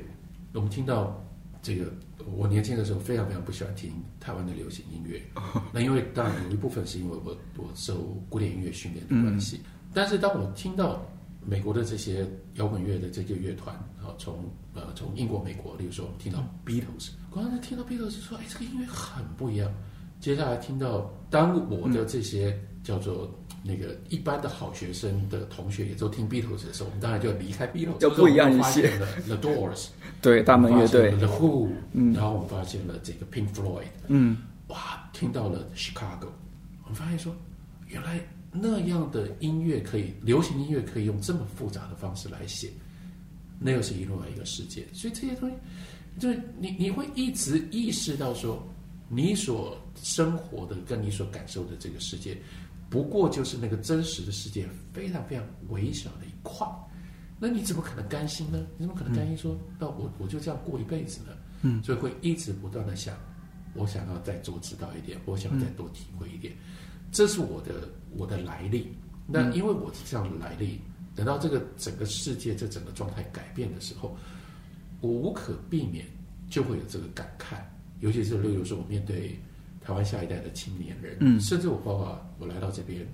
[0.52, 1.18] 我们听到
[1.62, 1.90] 这个，
[2.36, 5.18] 我年轻的时候非常非常不喜欢听台湾的流行音乐，
[5.72, 9.62] 那因为当然有一部分是因为我我受古典音乐训练的关系，
[9.94, 11.02] 但是当我听到。
[11.42, 14.44] 美国的这些摇滚乐的这些乐团啊，从
[14.74, 19.72] 呃从英国、美国，例如说我们听到 Beatles，刚才听到 Beatles 说，哎，这个音乐很不一样。
[20.20, 23.28] 接下来听到，当我的这些叫做
[23.62, 28.90] 那个一般的好学生的同学也都听 Beatles 的时候，我们当然就要离开 Beatles，要不一样一些。
[28.98, 29.86] 了 The Doors，
[30.22, 34.36] 对，大门乐队，The Who，嗯，然后我们发现了这个 Pink Floyd，嗯，
[34.68, 36.28] 哇，听到了 Chicago，
[36.84, 37.34] 我们发现说，
[37.88, 38.20] 原来。
[38.52, 42.68] 那样的音乐可以，流行音乐可以用这么复杂的方式来写，
[43.60, 44.84] 那又是另外一个世界。
[44.92, 45.54] 所以这些东西，
[46.18, 48.60] 就是你你会一直意识到说，
[49.12, 52.40] 你所生活的跟你所感受的这个世界，
[52.88, 56.64] 不过就是那个真实的世界非常非常微小的一块。
[57.40, 58.64] 那你怎么可能甘心呢？
[58.78, 61.32] 你怎么可能甘心说，那我我就这样过一辈子呢？
[61.62, 63.16] 嗯，所以会一直不断的想，
[63.74, 66.54] 我想要再多知道一点，我想要再多体会一点。
[67.10, 68.94] 这是我的我的来历，
[69.26, 70.80] 那因为我是这样的来历，
[71.16, 74.16] 等到这个整个世界这整个状态改变的时候，
[75.00, 76.06] 我无可避免
[76.48, 77.56] 就会有这个感慨，
[78.00, 79.38] 尤其是例如说我面对
[79.80, 83.06] 台湾下一代的青年人，嗯，甚至我包括我来到这边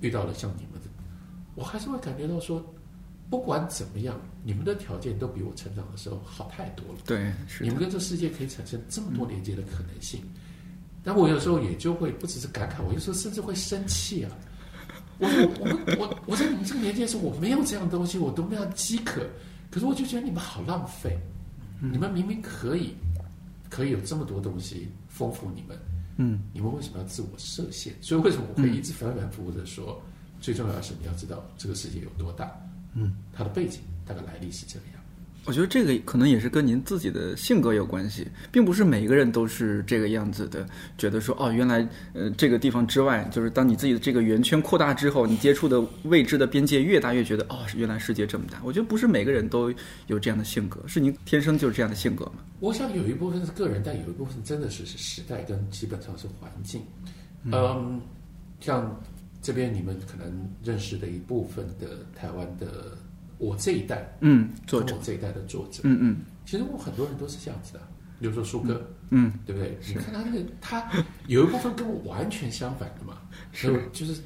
[0.00, 0.88] 遇到了像你们的，
[1.54, 2.64] 我还是会感觉到说，
[3.30, 10.20] 不管怎么样，你们的条件都比我成长的时候好太多了，对，是你们跟这世界可以产生这么多连接的可能性。
[11.02, 14.30] 但我有时候也就会不只是感慨，我有时候甚至会生气啊！
[15.20, 19.20] 我我我我在你们这个年纪的时候，我没有这样东西，我都没有饥渴，
[19.70, 21.18] 可是我就觉得你们好浪费。
[21.80, 22.94] 你们明明可以
[23.74, 25.76] 可以有这么多东西丰富你们，
[26.16, 27.92] 嗯，你们为什么要自我设限？
[28.00, 30.00] 所以为什么我会一直反反复复的说，
[30.40, 32.56] 最重要的是你要知道这个世界有多大，
[32.94, 34.93] 嗯，它的背景大概来历是这样。
[35.46, 40.66] 我觉得这个可能也是跟您自己的性格有关系，并不是每一个人都是这个样子的。
[40.96, 48.58] 觉得说哦，原来呃这个地方之外，就是当你自己的这个圆圈扩大之后，你接触的未知的边界越大，越觉得哦，原来世界这么大。
[48.64, 49.70] 我觉得不是每个人都
[50.06, 52.42] 有这样的性格，是您天生就是这样的性格吗？
[52.60, 56.80] 我想有一部分是个人，但有一部分真的是是时代跟基本上是环境。
[57.44, 58.00] 嗯，
[58.60, 58.98] 像
[59.42, 62.96] 这边你们可能认识的一部分的台湾的。
[63.38, 64.96] 我这一代，嗯，作者。
[65.02, 66.16] 这一代的作者，嗯嗯，
[66.46, 67.80] 其实我很多人都是这样子的，
[68.20, 69.76] 比如说舒哥，嗯，对不对？
[69.86, 70.90] 你看他那个，他
[71.26, 73.18] 有一部分跟我完全相反的嘛，
[73.52, 74.22] 是，就是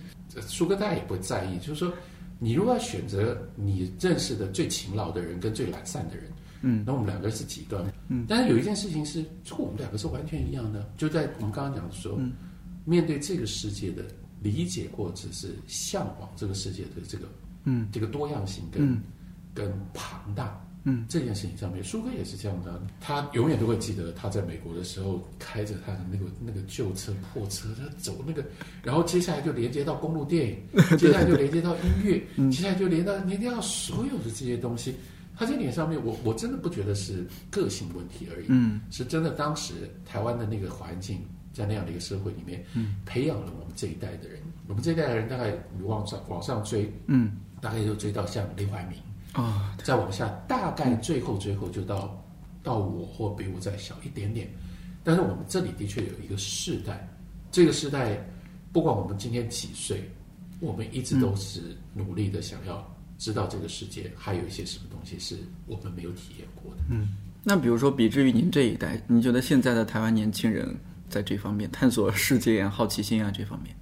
[0.47, 1.92] 舒哥大家也不在意，就是说，
[2.38, 6.25] 你如果要选择你认识的最勤劳的人跟最懒散的人，
[6.62, 12.18] 嗯，那我们两个是极端，嗯，但是有一件事情是，就我们两个是完全一样的，就在我们刚刚讲的时候，
[12.85, 14.05] 面对这个世界的
[14.40, 17.27] 理解或者是向往这个世界的这个。
[17.64, 19.01] 嗯，这个多样性跟
[19.55, 28.44] 跟庞大，嗯，这件事情上面，舒哥也是这样的，他永远都会记得他在美国的时候开着他的那个那个旧车破车，他走那个，
[28.83, 30.57] 然后接下来就连接到公路电影，
[30.97, 34.94] 接下来就连接到音乐，接下来就连到连接到所有的这些东西。
[35.37, 41.21] 他这点上面，我我真的不觉得是个性问题而已，嗯，是真的当时台湾的那个环境
[41.53, 44.40] 在那样的一个社会里面，嗯，培养了我们这一代的人。
[44.66, 48.99] 我们这一代的人大概往上往上追，嗯，大概就追到像林怀民。
[49.35, 52.25] 啊，再往下，大概最后最后就到
[52.62, 54.49] 到我或比我再小一点点，
[55.05, 57.07] 但是我们这里的确有一个世代，
[57.53, 58.18] 这个世代
[58.73, 60.11] 不管我们今天几岁，
[60.61, 62.85] 我们一直都是努力的想要
[63.18, 66.83] 知道这个世界还有一些什么东西是我们没有体验过的。
[66.88, 70.75] 嗯，那比如说，比之于您这一代，你觉得现在的台湾年轻人
[71.09, 73.77] 在这方面探索世界啊、好奇心啊这方面，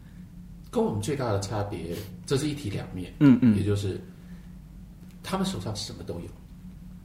[0.77, 3.11] 跟我们最大的差别，这是一体两面。
[3.21, 3.99] 嗯嗯，也就是。
[5.29, 6.29] 他们手上什么都有，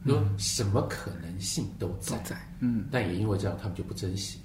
[0.06, 2.22] 说什么可能性都在，
[2.60, 4.38] 嗯，但也因为这样，他们就不珍惜，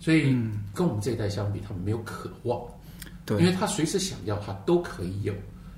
[0.00, 0.36] 所以
[0.74, 2.60] 跟我们这一代相比，他们没有渴望，
[3.24, 5.32] 对，因为他随时想要，他都可以有，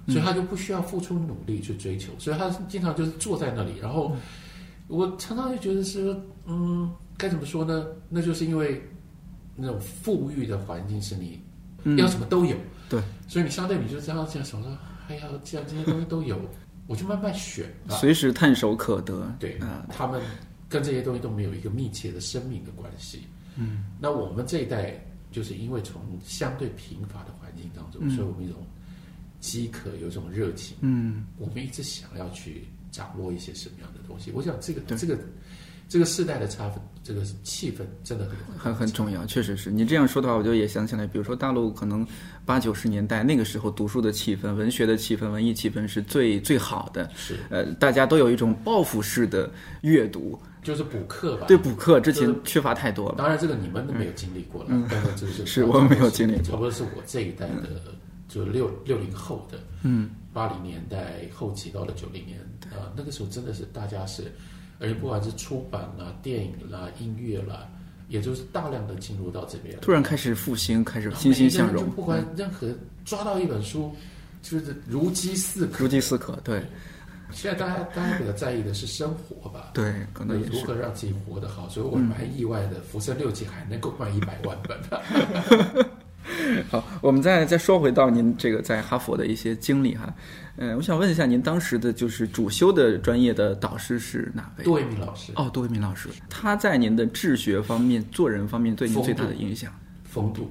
[0.08, 4.16] 所以他就不需要付出努力去追求，所以他经常就是坐在那里，然后
[4.88, 7.84] 我常常就觉得是，嗯，该怎么说呢？
[8.08, 8.80] 那就是因为
[9.54, 11.38] 那种富裕的环境是你
[11.98, 12.56] 要什么都有，
[12.92, 14.78] 对，所以你相对你就这样这样想说，
[15.08, 16.38] 哎呀，既然这些东西都有。
[16.88, 19.32] 我就慢慢选，随时探手可得。
[19.38, 20.20] 对嗯，他们
[20.68, 23.22] 跟这些东西都没有一个密切的生命的关系。
[23.54, 25.00] 嗯，那我们这一代
[25.30, 28.66] 就是因为从相对贫乏的环境当中，所以我们一种
[29.38, 30.76] 饥渴，有一种热情。
[30.80, 34.32] 嗯，我们一直想要去掌握一些什么样的东西。
[34.32, 35.16] 我想这个这个
[35.92, 39.26] 这个世代的差分，这个气氛真的很很很重要。
[39.26, 42.06] 确实是你这样说的话，我就也想起来，比如说大陆可能。
[42.44, 47.08] 八九十年代那个时候，读书的气氛、文学的气氛、文艺气氛是最最好的。
[47.14, 49.48] 是，呃，大家都有一种报复式的
[49.82, 51.46] 阅读，就是补课吧。
[51.46, 53.14] 对，补课之前缺乏太多了。
[53.16, 54.70] 当然，这个你们都没有经历过了。
[54.90, 56.42] 但是这是是我没有经历过。
[56.42, 57.80] 差不多是我这一代的，
[58.28, 62.40] 就六六零后的，嗯，八零年代后期到了九零年，
[62.72, 64.24] 啊，那个时候真的是大家是，
[64.82, 67.68] 而且不管是出版啦、电影啦、音乐啦。
[68.08, 71.88] 也就是大量的进入到这边，突然开始复兴，开始欣欣向荣。
[71.92, 72.68] 不管任何
[73.06, 73.90] 抓到一本书，
[74.42, 75.84] 就是如饥似渴。
[75.84, 76.62] 如饥似渴，对。
[77.30, 79.70] 现在大家大家比较在意的是生活吧？
[79.72, 81.66] 对，可能如何让自己活得好。
[81.70, 84.78] 所以我蛮意外的，《浮生六记》还能够卖一百万本。
[86.68, 90.14] 好，我们再再说回到您这个在哈佛的一些经历哈。
[90.58, 94.64] 嗯，我想问一下，您当时的就是主修的专业的导师是哪位？
[94.64, 95.32] 杜维明老师。
[95.34, 99.72] 哦，杜维明老师，他在您的治学方面、做人方面对您最大的影响？
[100.04, 100.50] 风度，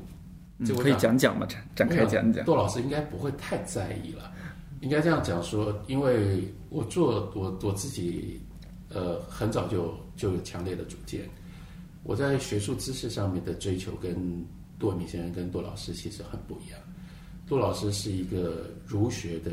[0.65, 1.45] 这可以讲讲吗？
[1.45, 2.43] 展展开讲讲。
[2.45, 4.31] 杜老师应该不会太在意了，
[4.79, 8.41] 应该这样讲说，因为我做我我自己，
[8.89, 11.29] 呃，很早就就有强烈的主见，
[12.01, 14.43] 我在学术知识上面的追求跟
[14.79, 16.79] 杜维明先生跟杜老师其实很不一样。
[17.47, 19.51] 杜老师是一个儒学的。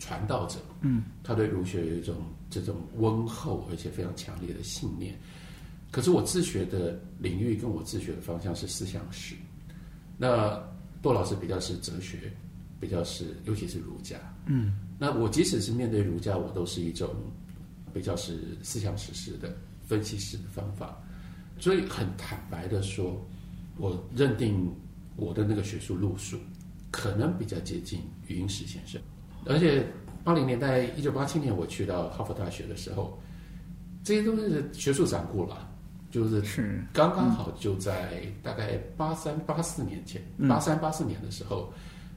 [0.00, 2.16] 传道者，嗯，他对儒学有一种
[2.50, 5.16] 这种温厚而且非常强烈的信念。
[5.92, 9.36] 可是我自学的领域跟我自学的方向是思想史，
[10.16, 10.60] 那
[11.02, 12.32] 杜老师比较是哲学，
[12.80, 17.08] 比较是尤其是儒家，嗯，那我即使是面对儒家，我都是一种
[17.92, 20.96] 比较是思想史式的分析式的方法。
[21.58, 23.20] 所以很坦白的说，
[23.76, 24.72] 我认定
[25.16, 26.38] 我的那个学术路数
[26.90, 28.98] 可能比较接近余英时先生。
[29.46, 29.86] 而且
[30.22, 33.18] 八零年代，一九八七年我去到哈佛大学的时候，
[34.04, 35.68] 这些都是学术掌故了，
[36.10, 41.72] 就是是刚刚好就在大概八三八四年前，八三八四年的时候，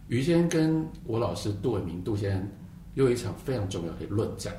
[0.08, 2.48] 于先跟我老师杜伟明杜先生
[2.96, 4.54] 有一场非常重要的论战，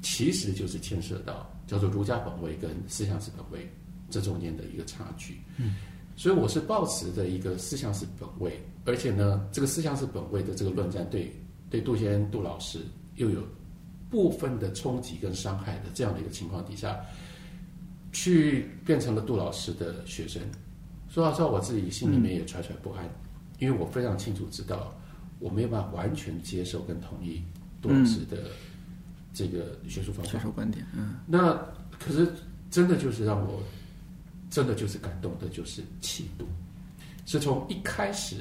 [0.00, 3.68] 其实就是牵涉到叫做儒家本位跟思想史本位
[4.10, 5.40] 这中间的一个差距。
[5.56, 5.74] 嗯，
[6.16, 11.34] 所以我是抱持着一个思想史本位，而且呢，这个思想史本位的这个论战对。
[11.68, 12.80] 对杜先生、杜老师
[13.16, 13.42] 又有
[14.08, 16.98] 部分的冲击跟伤害的这样的一个情况底下，
[18.12, 20.40] 去变成了杜老师的学生。
[21.08, 23.08] 说老实话，我自己心里面也揣揣不安，
[23.58, 24.94] 因为我非常清楚知道，
[25.38, 27.42] 我没有办法完全接受跟同意
[27.80, 28.50] 杜老师的
[29.32, 30.86] 这个学术方法、学术观点。
[30.94, 31.54] 嗯，那
[31.98, 32.30] 可是
[32.70, 33.62] 真的就是让我
[34.50, 36.46] 真的就是感动的，就是气度，
[37.24, 38.36] 是从一开始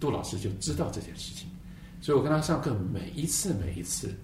[0.00, 1.48] 杜老师就知道这件事情。
[2.00, 4.14] 所以我跟他上课，每一次每一次，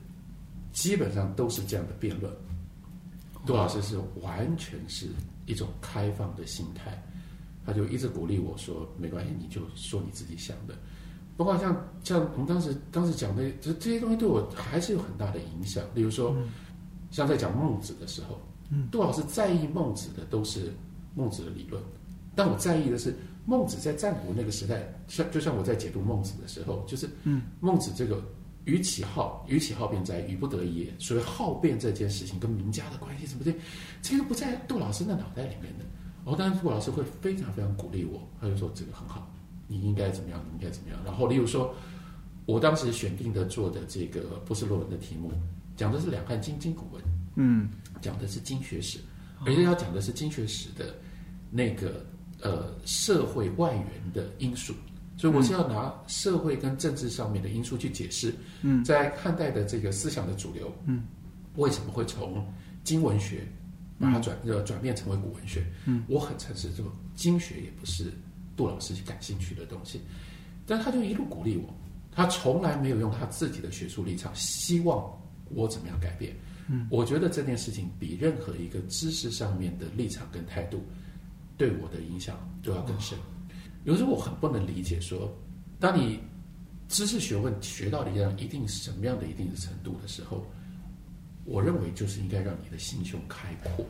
[0.73, 2.33] 基本上都是这样的辩论。
[3.47, 5.09] 杜老师是完全是
[5.47, 7.03] 一种开放的心态，
[7.67, 10.75] 他就一直鼓励我说：“没关系，你就说你自己想的。”
[11.37, 15.85] 包括像像我们当时当时讲的这这些东西，对我还是有很大的影响。
[15.93, 16.35] 例如说，
[17.11, 20.73] 像在讲孟子的时候，嗯，杜老师在意孟子的都是
[21.15, 21.83] 孟子的理论，
[22.37, 23.15] 但我在意的是
[23.47, 28.23] 孟子在战国那个时代，像就像我在解读孟子的时候，就是嗯，孟子这个
[28.65, 30.95] 与其好，与其好辩哉，与不得已也。
[30.99, 33.53] 所谓好辩这件事情跟名家的关系什么的，
[34.03, 35.85] 这个不在杜老师的脑袋里面的。
[36.25, 39.31] 哦，当然杜老师会非常非常鼓励我，他就说这个很好，
[39.69, 40.99] 你应该怎么样，你应该怎么样。
[41.05, 41.75] 然后例如说，
[42.47, 45.31] 我当时选定的做的这个博士论文的题目。
[45.77, 47.03] 讲的是两汉经今古文，
[47.35, 47.69] 嗯，
[48.01, 49.01] 讲的是经学史，
[49.45, 50.95] 而且要讲的是经学史的
[51.51, 52.07] 那个
[52.45, 54.73] 呃社会外援的因素，
[55.17, 61.03] 所以我是要拿社会跟政治上面的因素去解释，嗯，在汉代的这个思想的主流，嗯，
[61.57, 62.47] 为什么会从
[62.85, 63.45] 经文学
[63.99, 65.67] 把它转呃转变成为古文学？
[65.87, 68.13] 嗯，我很诚实，这个经学也不是
[68.55, 70.01] 杜老师感兴趣的东西，
[70.65, 71.75] 但他就一路鼓励我，
[72.13, 75.13] 他从来没有用他自己的学术立场希望。
[75.51, 76.35] 我怎么样改变？
[76.69, 80.83] 嗯，我觉得这件事情比任何一个知识上面的立场跟态度
[81.57, 83.19] 对我的影响都要更深。
[83.85, 85.33] 有时候我很不能理解，说
[85.79, 86.19] 当你
[86.89, 90.45] 知识学问学到一样一定什么样的一定的程度的时候，
[91.45, 93.85] 我认为就是应该让你的心胸开阔，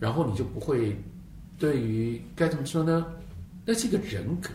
[0.00, 0.96] 然后你就不会
[1.58, 3.06] 对于该怎么说呢？
[3.64, 4.50] 那是一个人格。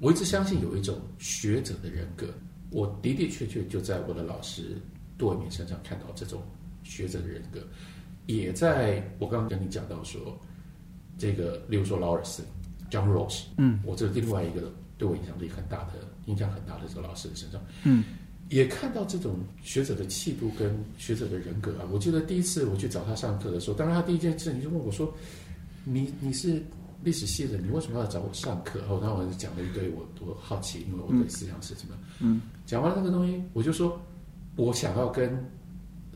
[0.00, 2.26] 我一直相信有一种学者的人格，
[2.70, 4.76] 我的的确确就在我的老师。
[5.18, 6.40] 杜伟明身上看到这种
[6.84, 7.60] 学者的人格，
[8.26, 10.38] 也在我刚刚跟你讲到说，
[11.18, 12.42] 这个，例如说劳尔斯
[12.90, 15.94] ，John Rose，嗯，我这另外一个对我影响力很大的、
[16.26, 18.04] 影响很大的这个老师的身上，嗯，
[18.48, 21.88] 也看到这种学者的气度跟学者的人格啊。
[21.92, 25.12] 我记得第一次我去找他上课的时候，当然他第一件事情就问我说
[25.84, 26.62] ：“你你是
[27.02, 34.00] 历史系的，你为什么要找我上课？”然后我就讲了一堆我我好奇，因为我对思想是什么，嗯，讲完了那个东西，我就说。
[34.56, 35.30] 我想要跟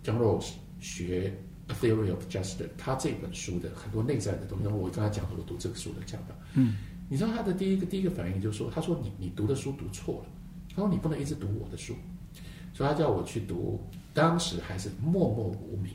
[0.03, 0.49] John Rawls
[0.81, 1.29] 学
[1.81, 4.67] 《Theory of Justice》，他这本书的很多内在的东西。
[4.67, 6.35] 我跟他讲，我读这个书的讲到。
[6.55, 6.77] 嗯，
[7.09, 10.27] 你知道他的第一个第一个反应就是说，他说你你读的书读错了，
[10.75, 11.95] 他说你不能一直读我的书，
[12.73, 13.81] 所以他叫我去读
[14.13, 15.93] 当时还是默默无名，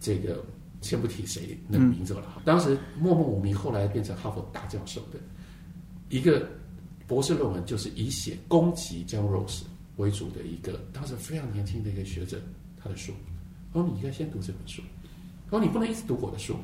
[0.00, 0.44] 这个
[0.80, 2.42] 先不提谁那个名字了哈。
[2.44, 5.18] 当时默默无名，后来变成哈佛大教授的
[6.08, 6.48] 一个
[7.06, 9.62] 博士论文，就是以写攻击 John Rose。
[9.96, 12.42] 为主的一个当时非常年轻的一个学者，
[12.76, 13.12] 他的书，
[13.72, 14.82] 他说你应该先读这本书，
[15.44, 16.56] 他说你不能一直读我的书，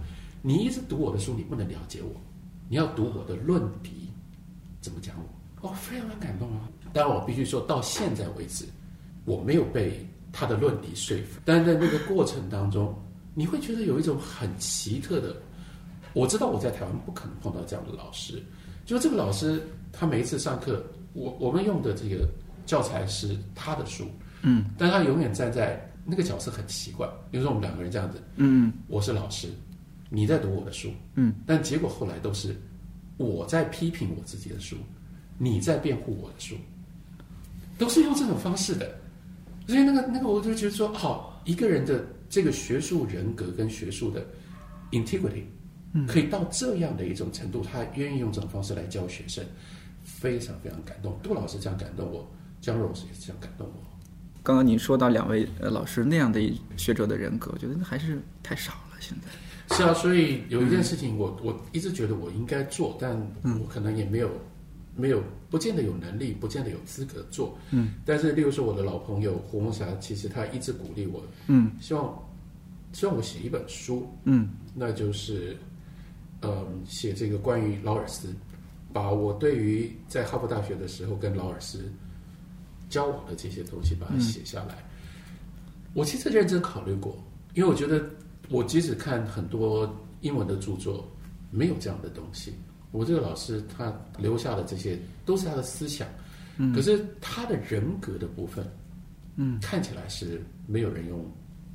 [0.43, 2.21] 你一直读我的书，你不能了解我，
[2.69, 4.11] 你要读我的论敌
[4.81, 5.15] 怎么讲
[5.61, 6.69] 我，哦，非常的感动啊！
[6.93, 8.65] 当然我必须说到现在为止，
[9.25, 12.95] 我没有被他的论敌说服，但是在那个过程当中，
[13.35, 15.37] 你会觉得有一种很奇特的，
[16.15, 18.43] 我知道我在台湾不可能碰到这样的老师，
[18.85, 19.63] 就这个老师
[19.93, 22.29] 他每一次上课，我我们用的这个。
[22.67, 24.05] 教材是他的书，
[24.43, 27.09] 嗯，但他永远站在那个角色很奇怪。
[27.31, 29.49] 比如说我们两个人这样子，嗯，我是老师，
[30.09, 32.57] 你在读我的书，嗯，但结果后来都是
[33.17, 34.77] 我在批评我自己的书，
[35.39, 36.57] 你在辩护我的书，
[37.79, 38.99] 都是用这种方式的。
[39.67, 44.27] 所以那个那个，我就觉得说，好，一个人的这个学术人格跟学术的
[44.91, 45.45] integrity，
[46.09, 49.45] 可以到这样的一种程度，他愿意用这种方式来教学生，
[50.03, 51.17] 非常非常感动。
[51.23, 52.29] 杜老师这样感动我。
[52.61, 53.90] 江老师也是这样感动我。
[54.43, 56.41] 刚刚您说到两位呃老师那样的
[56.77, 58.97] 学者的人格，我觉得还是太少了。
[58.99, 63.17] 现在是啊，所以有一件事情，我我一直觉得我应该做，但
[63.61, 64.31] 我可能也没有
[64.97, 67.57] 没有，不见得有能力，不见得有资格做。
[67.71, 67.93] 嗯。
[68.05, 72.19] 但是，例如说我的老朋友胡梦霞，其实他一直鼓励我，嗯，希望
[72.93, 75.57] 希望我写一本书，嗯，那就是
[76.41, 78.35] 呃写这个关于劳尔斯，
[78.93, 81.91] 把我对于在哈佛大学的时候跟劳尔斯。
[82.91, 84.85] 教我的这些东西，把它写下来。
[85.95, 87.17] 我其实认真考虑过，
[87.55, 88.05] 因为我觉得
[88.49, 91.11] 我即使看很多英文的著作，
[91.51, 92.53] 没有这样的东西。
[92.93, 96.07] 我这个老师他留下的这些都是他的思想，
[96.75, 98.65] 可是他的人格的部分，
[99.37, 101.25] 嗯，看起来是没有人用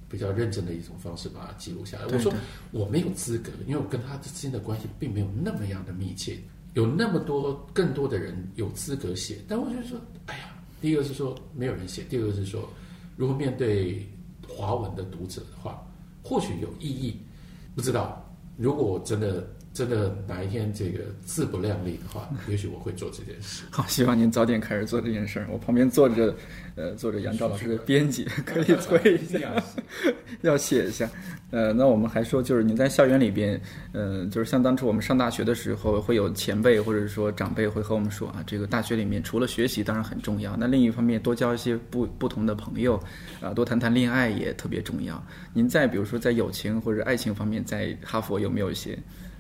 [0.08, 2.06] 比较认真的一种方式把它记录下来。
[2.08, 2.34] 我说
[2.72, 6.38] 我没有资格，因为我跟他之间的关系并没有那么样的密切，
[6.74, 10.55] 有那么多更多的人有资格写，但我就说，哎呀。
[10.86, 12.70] 第一个是说没有人写，第二个是说，
[13.18, 14.08] 如果面对
[14.48, 15.84] 华文的读者的话，
[16.24, 17.20] 或许有意义。
[17.76, 18.24] 不知道，
[18.56, 23.66] 如果真的真的哪一天这个自不量力的话， 也许我会做这件事。
[23.70, 25.48] 好，希望您早点开始做这件事儿。
[25.52, 26.34] 我旁边坐着，
[26.76, 29.52] 呃，坐着杨照老师的编辑， 可以催一下，
[30.44, 31.10] 要写一下。
[31.52, 33.62] 呃，那我们还说，就是您在校园里边，
[33.92, 42.98] 呃，就是像当初我们上大学的时候，会有前辈或者说长辈会和我们说啊，这个大学里面除了学习当然很重要，那另一方面多交一些不不同的朋友，
[43.42, 45.22] 啊，多谈谈恋爱也特别重要。
[45.54, 48.98] 您在比如说在友情或者爱情方面，在哈佛有没有一些？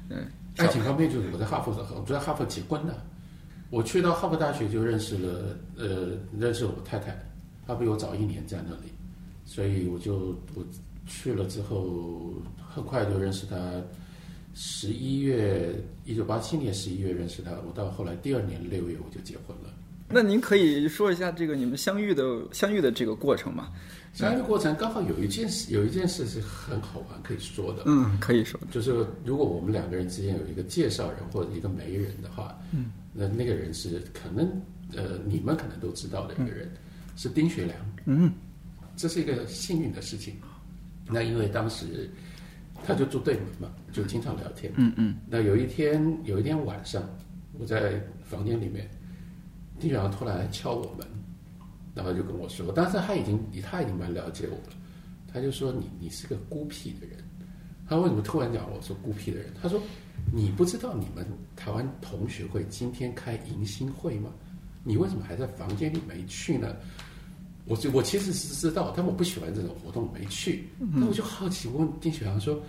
[0.09, 0.27] 嗯，
[0.57, 2.95] 爱情方面就是我在哈佛的，我在哈佛结婚的。
[3.71, 7.17] 我去到哈佛大学就认识了，呃，认识我太太，
[7.65, 8.91] 她比我早一年在那里，
[9.43, 10.63] 所以我就我
[11.07, 12.33] 去了之后，
[12.73, 13.57] 很快就认识她。
[14.57, 15.75] 十一月，
[16.05, 19.69] 一九八七年十一月认识她，我到后来第二年六月我就结婚了。
[20.07, 23.69] 那您可以说一下这个你们相遇的相遇的这个过程吗？
[24.15, 27.83] 相遇过程刚好有一件事，有一件事是很好玩可以说的。
[27.85, 34.49] 嗯，可以说，就是如果我们两个人之间有一个介绍人或者一个媒人的话，嗯，那那个人是可能
[34.95, 36.71] 呃你们可能都知道的一个人，
[37.17, 37.77] 是丁学良。
[38.05, 38.31] 嗯，
[38.95, 40.35] 这是一个幸运的事情。
[41.07, 42.09] 那因为当时
[42.85, 44.71] 他就住对门嘛，就经常聊天。
[44.77, 45.17] 嗯嗯。
[45.29, 47.03] 那有一天有一天晚上，
[47.59, 48.89] 我在房间里面，
[49.77, 51.05] 丁学良突然来敲我门。
[51.95, 54.75] 然后就跟我说，但是他已经他已经蛮了解我了，
[55.31, 57.17] 他就说你你是个孤僻的人，
[57.87, 59.51] 他为什么突然讲我说孤僻的人？
[59.61, 59.81] 他说
[60.33, 61.25] 你不知道你们
[61.55, 64.29] 台湾同学会今天开迎新会吗？
[64.83, 66.75] 你为什么还在房间里没去呢？
[67.65, 70.67] 我就我其实是知道，但我不喜欢这种活动，没去。
[70.77, 72.61] 那我就好奇问丁雪阳说，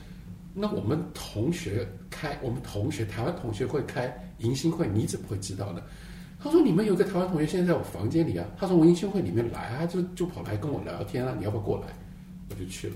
[0.54, 5.82] 那我们同学开我们同学台湾同学会开迎新会，你怎么会知道呢？
[6.46, 11.34] 他说：“你们有个台湾同学现在在我房间里啊。”他从文艺训会里面来啊，就就跑来跟我聊天啊。
[11.38, 11.88] 你要不要过来？
[12.48, 12.94] 我就去了。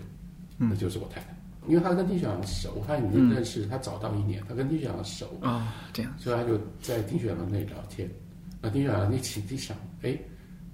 [0.57, 1.27] 那就是我太太，
[1.67, 8.09] 因为他跟丁雪阳熟，他已经认识他早到一年，他跟丁雪阳熟啊，这样，所以他就在丁雪阳那里聊天。
[8.61, 10.17] 那丁雪阳一起一想，哎，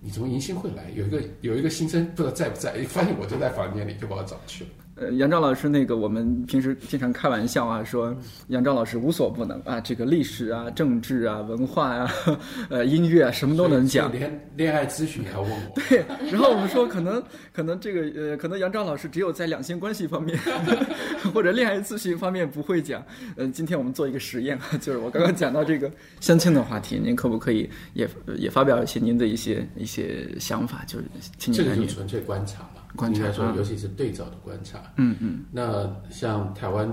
[0.01, 2.73] 你从迎新会来，有一个有一个新生，不知道在不在？
[2.85, 4.71] 发现我就在房间里，就把我找去了。
[4.99, 8.17] 呃，杨照老师，那个我们平时经常开玩笑啊，说
[8.49, 12.11] 杨照老师无所不能啊，这个历史啊、政治啊、文化啊、
[12.71, 14.11] 呃音乐啊，什么都能讲。
[14.11, 15.57] 连恋爱咨询还问我。
[15.89, 17.23] 对，然后我们说，可能
[17.53, 20.39] 可能这个呃，可能杨照老师只有在两性关系方面
[21.35, 23.05] 或者恋爱咨询方面不会讲。
[23.37, 25.91] 嗯，今天我们做一个实验啊，就是我刚刚讲到这个
[26.21, 30.83] 相亲的话题，您可不可以也也发表一些您的一些一些想法？
[30.87, 31.05] 就是
[31.53, 32.67] 这个就纯粹观察。
[33.03, 34.93] 应该说，尤其是对照的观察。
[34.97, 35.45] 嗯嗯。
[35.51, 36.91] 那像台湾，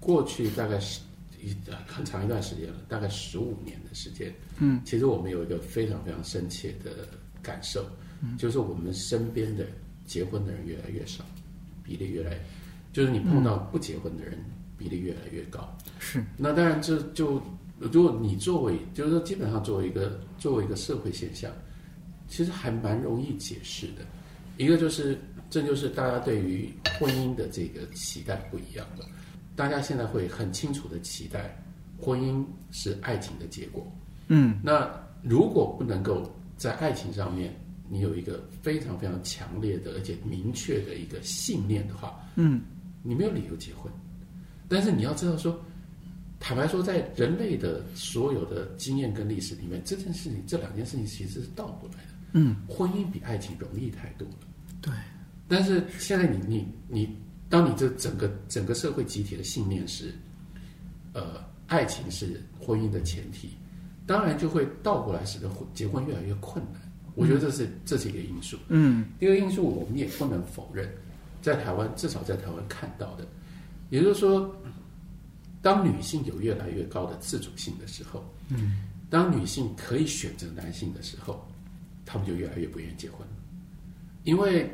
[0.00, 1.00] 过去大概是
[1.42, 1.54] 一
[1.86, 4.32] 很长一段时间了，大概十五年的时间。
[4.58, 4.80] 嗯。
[4.84, 7.08] 其实我们有一个非常非常深切的
[7.42, 7.84] 感受，
[8.38, 9.66] 就是我们身边的
[10.04, 11.24] 结婚的人越来越少，
[11.84, 12.38] 比例越来，
[12.92, 14.38] 就是你碰到不结婚的人
[14.76, 15.76] 比例越来越高。
[15.98, 16.24] 是。
[16.36, 17.40] 那当然，这就
[17.78, 21.52] 如果你作为，就是说，基本上作为一个作为一个社会现象，
[22.26, 24.04] 其实还蛮容易解释的。
[24.56, 25.18] 一个就是，
[25.50, 29.04] 这就是大家对于婚姻的这个期待不一样了。
[29.54, 31.56] 大家现在会很清楚的期待，
[31.98, 33.86] 婚姻是爱情的结果。
[34.28, 34.90] 嗯，那
[35.22, 37.54] 如果不能够在爱情上面，
[37.88, 42.60] 你有一个非常非常强烈的而且明确的一个信念的话，嗯，
[43.02, 43.92] 你没有理由结婚。
[44.68, 45.58] 但是你要知道说，
[46.40, 52.15] 坦白说，在人类的所有的经验跟历史里面，这件事情这两件事情其实是倒过来的。
[52.38, 54.46] 嗯，婚姻比爱情容易太多了。
[54.82, 54.92] 对，
[55.48, 57.16] 但是现在你你你，
[57.48, 60.14] 当你这整个整个社会集体的信念是，
[61.14, 63.52] 呃，爱情是婚姻的前提，
[64.06, 66.82] 当然就会倒过来使得婚结婚越来越困难。
[67.14, 68.58] 我觉得这是这是一个因素。
[68.68, 70.86] 嗯，第二个因素我们也不能否认，
[71.40, 73.26] 在台湾至少在台湾看到的，
[73.88, 74.54] 也就是说，
[75.62, 81.42] 当女性有越来越高的自主性的时候，嗯，当女性可以选择男性的时候。
[82.06, 83.26] 他们就越来越不愿意结婚，
[84.22, 84.70] 因为，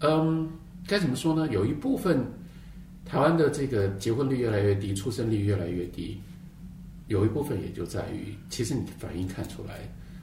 [0.00, 0.50] 嗯，
[0.86, 1.46] 该怎么说呢？
[1.52, 2.24] 有一部分
[3.04, 6.18] 台湾的这个结婚率越来越低，出生率越来越低，
[7.08, 9.80] 有一部分也就在于，其实你反应看出来，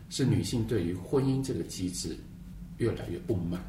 [0.10, 2.18] 是女性对于婚姻这个机制
[2.78, 3.62] 越来越不满，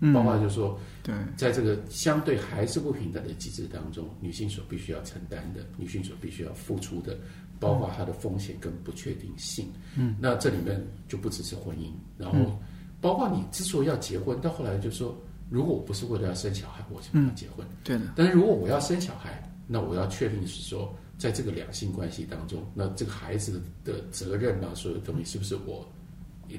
[0.00, 7.18] 嗯包括就是说，对，在这个相对还是不平等的机制当中，女性所必须要承担的，女性所必须要付出的。
[7.60, 12.58] 包括它的风险跟不确定性，嗯，那这里面就不只是婚姻，然后
[13.00, 15.16] 包括你之所以要结婚，到后来就说，
[15.50, 18.12] 如果我不是为了要生小孩，我就不要结婚，对的。
[18.14, 25.86] 但是如果我要生小孩，那我要确定是说，在这个两性关系当中，那这个孩子的责任啊，所有东西是不是我，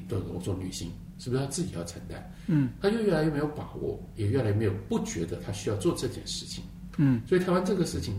[0.08, 2.32] 对我做女性，是不是他自己要承担？
[2.48, 6.64] 嗯，她就越来越没有把握，也越来越没有不觉得他需要做这件事情。
[6.98, 8.14] 嗯，所以台湾这个事情。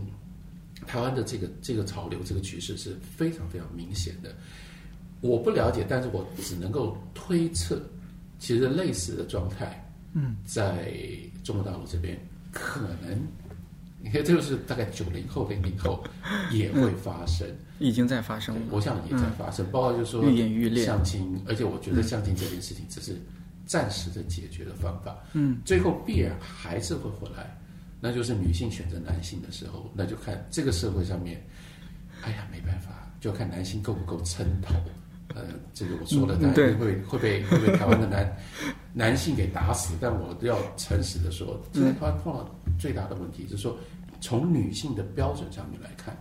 [0.87, 4.35] 台湾的这个这个潮流、这个趋势是非常非常明显的。
[5.21, 7.79] 我不了解，但是我只能够推测，
[8.39, 10.91] 其实类似的状态，嗯，在
[11.43, 12.19] 中国大陆这边
[12.51, 13.21] 可能，
[14.01, 16.03] 你看，这就是大概九零后、零零后
[16.51, 18.61] 也会发生，已经在发生了。
[18.71, 20.83] 我想也在发生，包括就是说愈演愈烈。
[20.83, 23.15] 相亲，而且我觉得相亲这件事情只是
[23.67, 27.55] 暂时的解决的方法，嗯，最后必然还是会回来，
[28.01, 31.39] 那就是女性选择男性的时候，那就看这个社会上面，
[32.23, 34.73] 哎呀，没办法，就要看男性够不够撑头。
[35.33, 35.43] 呃，
[35.73, 36.73] 这个我说的，大嗯对。
[36.73, 38.37] 家会会被会被台湾的男
[38.91, 43.77] 男性给打死，但我要诚实的说，现在台湾碰到最大的问题就是说，
[44.19, 46.17] 从女性的标准上面来看，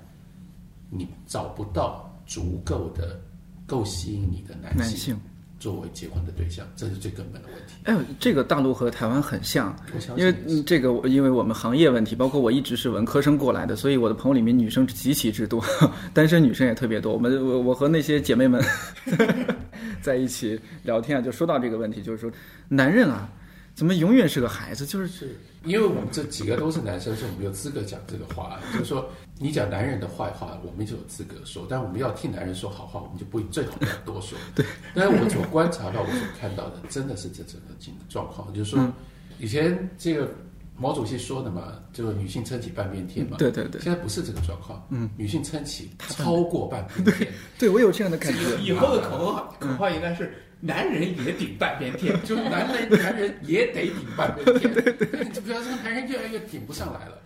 [0.90, 3.20] 你找不到足够的
[3.66, 5.18] 够吸引你的男男性，
[5.60, 7.74] 作为结婚的对象，这是最根本的问题。
[7.84, 9.76] 哎呦，这个大陆和台湾很像，
[10.16, 15.62] 因为嗯这个我因为我们行业问题，包括我一直是文科生过来的，所以我的朋友里面女生极其之多，
[16.12, 17.12] 单身女生也特别多。
[17.12, 18.60] 我们我我和那些姐妹们
[20.00, 22.30] 在一起聊天啊，就说到这个问题，就是说
[22.68, 23.30] 男人啊，
[23.74, 24.86] 怎么永远是个孩子？
[24.86, 28.58] 就是是因为我们这几个都是男生，所以我们有资格讲这个话。
[28.72, 29.06] 就是说，
[29.38, 34.38] 你讲男人的坏话，我们就有资格说；但我们要替男人说好话，我们就不最好不要多说。
[34.56, 34.64] 对。
[34.94, 38.92] 但是我所观察到、我所看到的，真的是这整个境状况，就是说，
[39.38, 40.30] 以前这个
[40.78, 43.36] 毛主席说的嘛，就是女性撑起半边天嘛。
[43.36, 47.30] 对对对现在不是这个状况，嗯，女性撑起超过半边天。
[47.58, 48.56] 对我有这样的感觉。
[48.62, 57.18] 以后的口号口号应该是男人也顶半边天， 就是男人男人也得顶半边天， 对对对，就不要说男人越来越顶不上来了。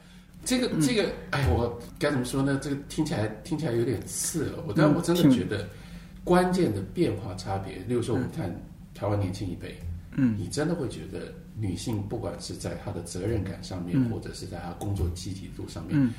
[0.44, 2.60] 这个这个，哎，我该怎么说呢？
[2.62, 5.68] 这个听起来听起来有点刺耳，我但我真的觉得
[6.22, 8.48] 关键的变化差别，例如说我们看
[8.94, 9.74] 台湾年轻一辈，
[10.16, 16.12] 嗯，你真的会觉得女性不管是在她的责任感上面，或者是在她工作积极度上面，嗯。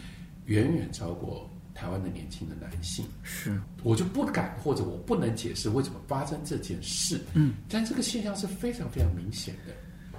[0.47, 3.05] 远远超过台湾的年轻的男性。
[3.21, 7.19] 是，我就不敢或者我不能解释为什么发生这件事。
[7.33, 9.73] 嗯，但这个现象是非常非常明显的。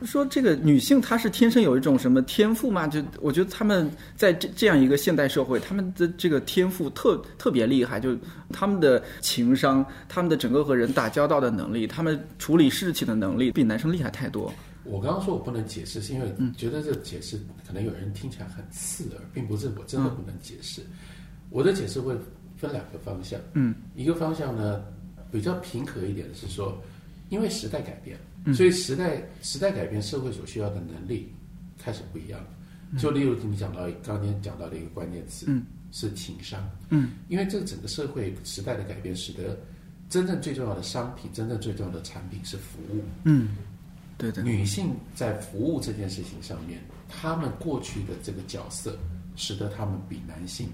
[0.05, 2.87] 说这个女性她是天生有一种什么天赋吗？
[2.87, 8.15] 就我觉得她们在这这样一个现代社会，她们的这个天赋特特别厉害，就
[8.53, 14.53] 她们的情商，她们的整个和人打交道的能力，她们处理事情的能力比男生厉害太多。
[14.85, 20.83] 我刚刚说我不能解释，是因为觉得这个解释可能有人听起来很刺耳，并不是我真的不能解释。
[21.57, 22.15] 我的解释会
[22.55, 24.85] 分两个方向，嗯，一个方向呢
[25.33, 26.79] 比较平和一点的是说，
[27.31, 28.19] 因为时代改变，
[28.55, 31.33] 所以时代时代改变，社会所需要的能力
[31.79, 32.99] 开始不一样了。
[32.99, 39.59] 就例如你讲到刚才讲到的一个关键词，嗯，是情商，嗯，因为这个整个社会时代的改变，使得
[40.11, 43.57] 真正最重要的商品，真正最重要的产品是服务，嗯，
[44.19, 48.99] 对的，女性在服务这件事情上面，她们过去的这个角色，
[49.37, 50.69] 使得她们比男性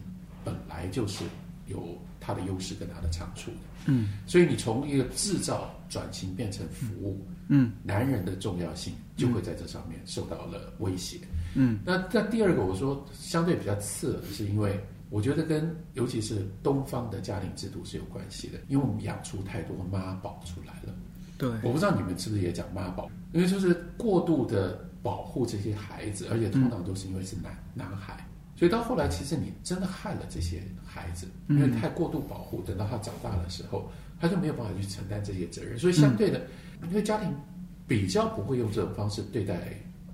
[0.44, 1.24] 本来就是
[1.66, 3.56] 有它的优势跟它的长处的。
[3.86, 11.18] 嗯，所以你从一个制造转型变成服务，嗯，男人的重要性就会在这上面受到了威胁。
[11.54, 14.78] 嗯，那那第二个我说相对比较刺耳的是，因为
[15.10, 20.94] 我觉得跟尤其是东方的家庭制度是有关系的，因为我们养出太多妈宝出来了。
[21.36, 28.24] 对，我不知道你们是不是也讲妈宝，因为就是过度的保护这些孩子，而且通常都是因为是男、男孩，
[28.54, 33.90] 所以到后来其实你真的害了这些孩子，因为太过度保护，等到他长大的时候，
[34.20, 36.46] 他就没有办法去承担这些责任，所以相对的，
[36.88, 37.34] 因为家庭
[37.86, 39.58] 比较不会用这种方式对待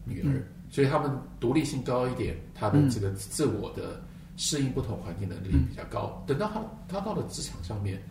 [0.05, 4.01] 女儿，所以他们独立性高一点，他的这个自我的
[4.36, 8.03] 适应不同环境能力比较高，等到他他到了职场上面，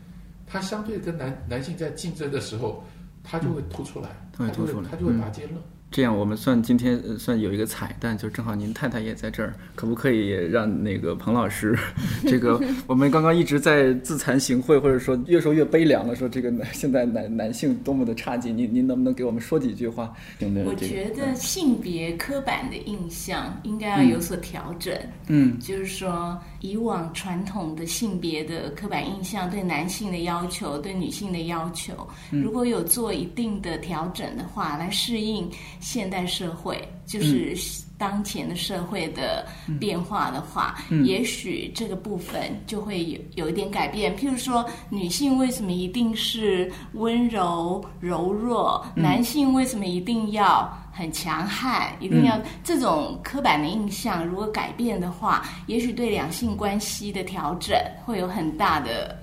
[0.46, 2.84] 他相对跟男男性在竞争的时候。
[3.30, 5.62] 他就会突出来，他就会他就会拔尖了。
[5.90, 11.78] 这样我们算今天呃算有一个彩蛋，就正好您太太也在这儿，可不可以让那个彭老师，
[12.28, 20.14] 这个 我们刚刚一直在自惭形秽，或者说越说越悲凉了，说这个男现在男男性多么的差劲，您您能不能给我们说几句话？
[20.40, 24.94] 有没有我觉得性别刻板的印象应该要有所调整。
[25.28, 35.50] 嗯就是说，以往传统的性别的刻板印象对男性的要求、对女性的要求，如果有做一定的调整的话，来适应
[35.80, 37.56] 现代社会，就是
[37.98, 39.46] 当前的社会的
[39.80, 44.16] 变化的话，也许这个部分就会有有一点改变。
[44.16, 50.72] 譬如说，女性为什么一定是温柔柔弱，男性为什么一定要？
[50.98, 59.16] 很强悍，一定要、这种刻板的印象，如果改变的话，也许对两性关系的调整会有很大的、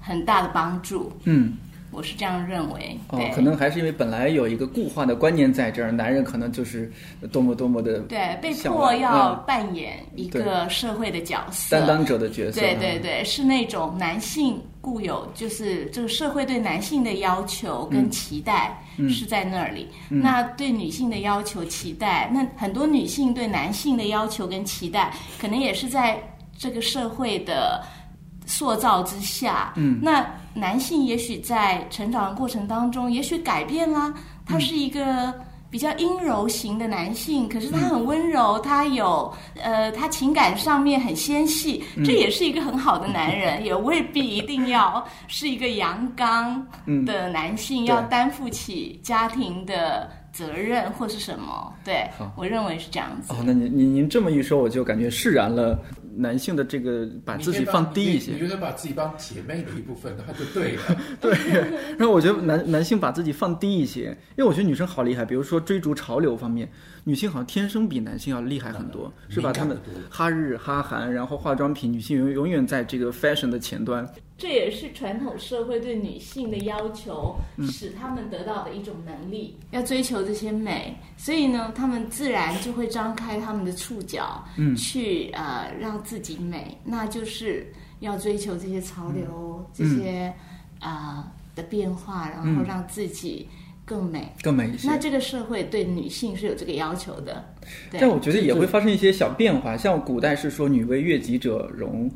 [0.00, 1.12] 很大的帮助。
[1.22, 1.56] 嗯，
[1.90, 2.98] 我是这样认为。
[3.08, 6.90] 哦可能还是因为本来有一个固化的观念在这儿，男人可能就是
[7.30, 12.60] 多么多么的对被迫要嗯扮演一个社会的角色，担当者的角色。
[12.60, 18.76] 对对嗯，对，是那种男性固有，就是这个社会对男性的要求跟期待
[19.08, 19.88] 是在那里。
[20.08, 26.18] 那对女性的要求期待，那很多女性对男性的要求跟期待，可能也是在
[26.58, 27.82] 这个社会的
[28.50, 29.72] 塑造之下。
[29.76, 34.12] 嗯，那男性也许在成长的过程当中，也许改变啦，
[34.44, 35.32] 他是一个。
[35.70, 39.32] 比较阴柔型的男性，可是他很温柔，他有
[39.62, 46.66] 呃，他情感上面很纤细，这也是一个很好的男人， 也未必一定要是一个阳刚
[47.06, 51.72] 的男性，要担负起家庭的责任或是什么。
[51.84, 53.32] 对，我认为是这样子。
[53.32, 55.78] 哦，那您您您这么一说，我就感觉释然了。
[56.16, 60.82] 男性的这个把自己放低一些你，觉得把自己当姐妹的一部分，那就对了。
[61.20, 61.32] 对
[61.96, 66.68] 然后我觉得男男性把自己放低一些，因为我觉得女生好厉害，比如说追逐潮流方面，
[67.04, 69.52] 女性好像天生比男性要厉害很多，是吧？
[69.52, 74.08] 他们哈日哈韩，然后化妆品，女性永永远在这个 fashion 的前端。
[74.40, 77.36] 这也是传统社会对女性的要求，
[77.70, 90.32] 使她们得到的一种能力，要追求这些美，所以呢，她们自然就会张开她们的触角，嗯，去呃让自己美，那就是要追求这些潮流、这些
[90.78, 93.46] 啊、呃的变化，然后让自己
[93.84, 94.32] 更美。
[94.40, 94.78] 更美一。
[94.78, 94.96] 些那。
[94.96, 97.44] 这个社会对女性是有这个要求的，
[97.92, 102.10] 但我觉得也会发生一些小变化，像古代是说女为悦己者容，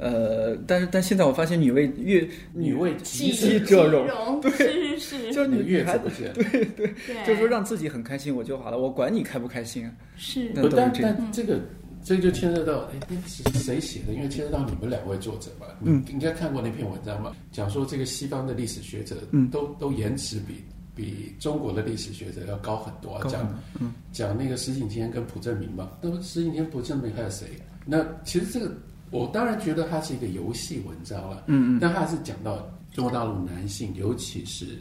[0.00, 6.68] 呃，但是但现在我发现女为悦女为己己者容， 对，是是是， 就是女月女孩子子不见。
[6.74, 9.90] 对，就是说让自己很开心我就好了，我管你开不开心。
[10.16, 11.16] 是那不，但都是这样。
[11.18, 11.60] 但这个
[12.02, 14.14] 这就牵涉到，哎，那是谁写的？
[14.14, 15.66] 因为牵涉到你们两位作者嘛。
[15.82, 20.54] 嗯，应该看过那篇文章嘛，讲说这个西方的历史学者，嗯，都都颜值比
[20.94, 23.26] 比中国的历史学者要高很多啊。
[23.28, 23.46] 讲
[23.78, 27.46] 嗯讲那个石景谦跟朴正明嘛，那么石景谦、朴正明还有谁？
[27.84, 28.72] 那其实这个
[29.10, 32.58] 我当然觉得它是一个游戏文章了，嗯嗯，但它还是讲到
[32.92, 34.78] 中国大陆男性，尤其是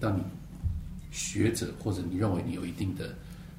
[0.00, 0.22] 当你
[1.10, 3.14] 学者或者你认为你有一定的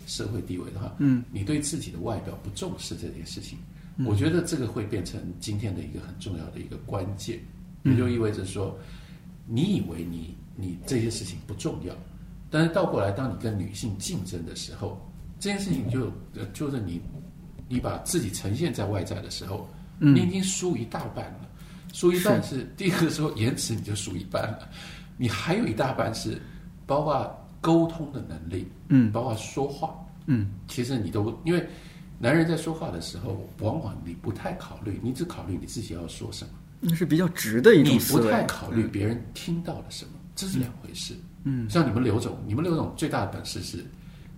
[0.08, 3.58] 社会地位的话，嗯，你对自己的外表不重视这件事情，
[4.06, 7.40] 我觉得这个会变成今天的一个很重要的一个关键，
[7.84, 8.78] 也就意味着说，
[9.46, 11.94] 你以为你你这些事情不重要，
[12.50, 15.00] 但是倒过来，当你跟女性竞争的时候，
[15.40, 17.00] 这件事情就呃就是你
[17.68, 19.70] 你把自己呈现在外在的时候，
[20.00, 21.50] 你已经输一大半了。
[21.94, 22.64] 输一半是。
[22.78, 24.70] 第一个说延迟你就输一半了，
[25.18, 26.42] 你还有一大半是
[26.86, 29.94] 包括沟通的能力，嗯，包括说话，
[30.28, 31.68] 嗯，其实你都因为
[32.18, 38.24] 男人在说话的时候，往往你不太考虑，你只考虑你自己要说什么，那是比较直的一你种思维。
[38.24, 41.16] 不太考虑别人听到了什么，这是两回事。
[41.44, 43.84] 嗯，像你们刘总，你们刘总最大的本事是，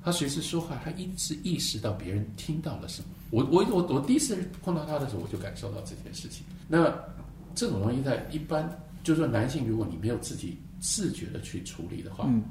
[0.03, 3.09] 他随时说话，他一直意识到别人听到了什么。
[3.29, 6.45] 我我我我第一次碰到他的时候，我就感受到这件事情。
[6.67, 6.93] 那
[7.53, 8.67] 这种东西在一般，
[9.03, 12.43] 就是说男性，如果你没有自己自觉的去处理的话，嗯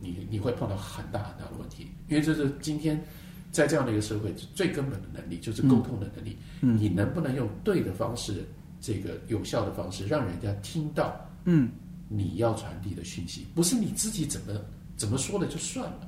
[0.00, 3.02] 你你会碰到很大很大的问题，因为这是今天
[3.50, 6.36] 在这样的一个社会最根本的能力，就是沟通的能力。
[6.62, 8.46] 嗯你能不能用对的方式，
[8.80, 11.14] 这个有效的方式，让人家听到
[11.44, 11.70] 嗯
[12.08, 14.58] 你要传递的讯息，不是你自己怎么
[14.96, 16.07] 怎么说的就算了。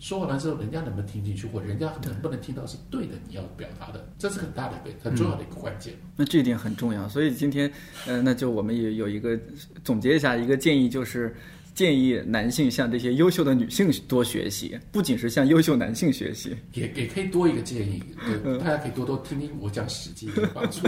[0.00, 5.94] 说完了之后，人家能不能听进去，或者人家能不能听到是对的，你要表达的，这是很大的一个很重要的一个关键。
[6.16, 7.70] 那这一点很重要，所以今天，
[8.06, 9.38] 呃，那就我们也有一个
[9.82, 11.34] 总结一下一个建议，就是
[11.74, 16.54] 建议男性向这些优秀的女性多学习，不仅是向优秀男性学习。
[16.74, 18.02] 也也可以多一个建议，
[18.42, 20.86] 对大家可以多多听听我讲《史记》的帮助。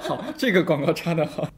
[0.00, 1.48] 好，这个广告插的好。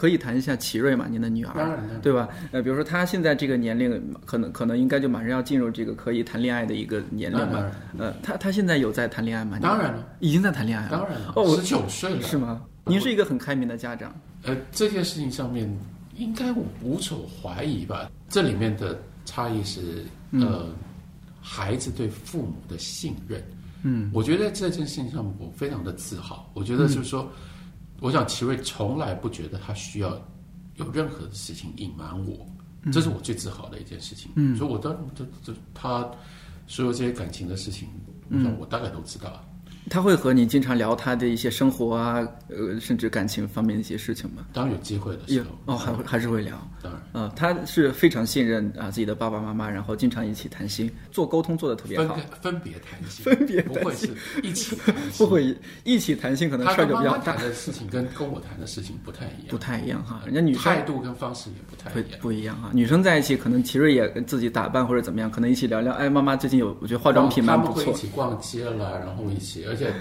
[0.00, 2.26] 可以谈一下奇瑞嘛，您的女儿，对吧？
[2.52, 7.72] 呃，比如说她现在这个年龄，可能可能应该就马上要进入这个可以谈恋爱的一个年龄了当然。
[7.98, 9.58] 呃，她她现在有在谈恋爱吗？
[9.60, 10.92] 当然了，已经在谈恋爱了。
[10.92, 12.62] 当然了，哦，我十九岁了，是吗？
[12.86, 14.10] 您是一个很开明的家长。
[14.44, 15.70] 呃，这件事情上面
[16.16, 18.10] 应该无无所怀疑吧？
[18.26, 20.64] 这里面的差异是，呃，
[21.42, 23.44] 孩子对父母的信任。
[23.82, 26.50] 嗯，我觉得这件事情上我非常的自豪。
[26.54, 27.30] 我觉得就是说，
[28.00, 30.10] 我想奇瑞从来不觉得他需要
[30.76, 32.46] 有任何的事情隐瞒我，
[32.90, 34.32] 这是我最自豪的一件事情。
[34.36, 36.10] 嗯，所以我当这这他
[36.66, 37.88] 所有这些感情的事情，
[38.30, 39.44] 我想我大概都知道。
[39.88, 44.46] 他会和你经常聊他的一些生活啊，呃，甚至感情方面的一些事情吗？
[44.52, 46.56] 当然有机会的时有候，哦，还会还是会聊。
[46.82, 52.24] 当然呃，他是非常信任啊自己的爸爸妈妈，然后经常一起谈心，做沟通做的特别好分，
[52.54, 54.08] 分别谈心，分别不会是
[54.42, 60.20] 一起谈心，不会一起谈心，可能事儿他跟妈就比较大，妈谈的事情跟 跟我谈的事情不太一样，不太一样哈。
[60.24, 62.20] 人家女生态度跟方式也不太会一样。
[62.20, 65.92] 不一样哈，女生在一起可能奇瑞也自己打扮或者怎么样，可能一起聊聊。
[65.94, 67.76] 哎，妈妈最近有，我觉得化妆品蛮不错。
[67.76, 69.94] 们会一起逛街了，然后一起，而且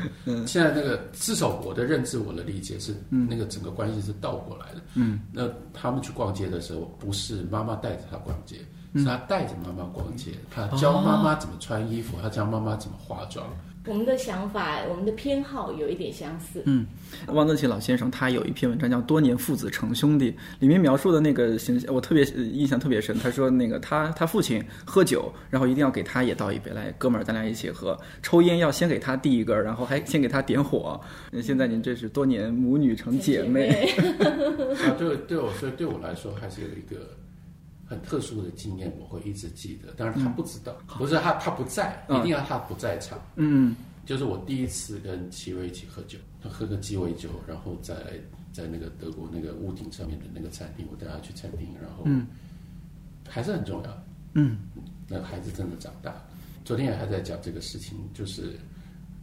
[0.46, 4.82] 现在那个至少我的认知、我的理解是，那个整个关系是倒过来的。
[4.96, 8.58] 嗯，那他们去逛街的时候，不是妈妈带着他逛街，
[8.96, 13.46] 是他带着妈妈逛街，他教妈妈怎么穿衣服，他教妈妈怎么化妆。
[13.86, 16.62] 我们的想法，我们的偏好有一点相似。
[16.66, 16.86] 嗯，
[17.28, 23.18] 汪曾祺老先生他有一篇文章叫《多年父子成兄弟》，里面描述的那个形象，我特别呃印象特别深。
[23.18, 27.98] 他说那个他他父亲喝酒，然后一定要给他也倒一杯，来哥们儿咱俩一起喝。
[28.22, 31.00] 抽烟要先给他递一根儿，然后还先给他点火。
[31.32, 33.90] 那现在您这是多年母女成姐妹，
[34.86, 37.18] 啊，对对我，所以对我来说还是有一个
[37.90, 39.92] 很特殊的经验，我会一直记得。
[39.98, 43.20] 但是他不知道，不是他他不在，嗯一定要他不在场。
[43.36, 43.76] 嗯
[44.06, 47.96] 就是我第一次跟奇瑞一起喝酒，他喝个鸡尾酒，然后在
[48.52, 52.28] 在那个德国那个屋顶上面的那个餐厅，我带他去餐厅，然后嗯
[53.28, 54.04] 还是很重要。
[54.34, 54.60] 嗯
[55.08, 56.24] 那孩子真的长大。
[56.64, 58.56] 昨天也还在讲这个事情，就是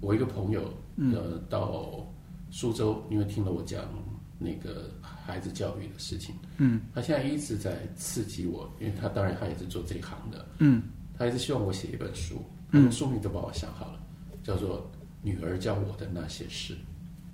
[0.01, 2.05] 我一个朋友，呃，到
[2.51, 3.85] 苏州，因为听了我讲
[4.39, 4.91] 那个
[5.27, 10.83] 孩子教育的事情，嗯，他现在一直在刺激我，因为他当然他也是做这一行的，嗯。
[11.19, 14.01] 他一直希望我写一本书，他的书名都帮我想好了，
[14.45, 14.79] 叫做
[15.23, 16.75] 《女儿教我的那些事》。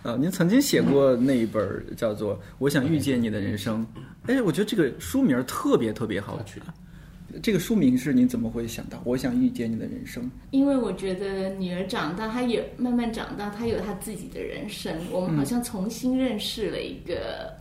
[0.09, 3.87] 啊，您曾经写过那一本叫做《我想遇见你的人生》，
[4.33, 6.37] 哎，我觉得这个书名特别特别好。
[6.39, 6.45] 他。
[6.45, 6.67] 去的，
[7.43, 10.31] 这个书名是您怎么会想到“我想遇见你的人生？
[10.51, 14.95] 因为我觉得女儿长大，她也慢慢长大，她有她自己的人生。
[15.11, 17.52] 我们好像重新认识了一个、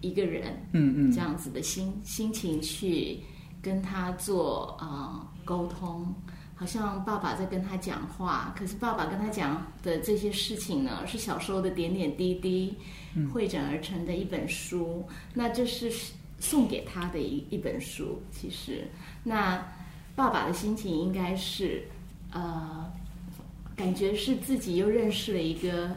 [0.00, 0.54] 一个人，”？
[0.72, 3.20] 嗯嗯这样子的心心情去
[3.62, 6.12] 跟他做啊、呃沟通，
[6.54, 12.74] 好像爸爸在跟他讲话，可是爸爸跟他讲的这些事情呢，是小时候的点点滴滴
[13.32, 15.04] 汇整而成的一本书。
[15.34, 15.92] 那这是
[16.40, 18.88] 送给他的一一本书，其实
[19.22, 19.64] 那
[20.14, 21.86] 爸爸的心情应该是
[22.32, 22.92] 呃，
[23.76, 25.96] 感觉是自己又认识了一个。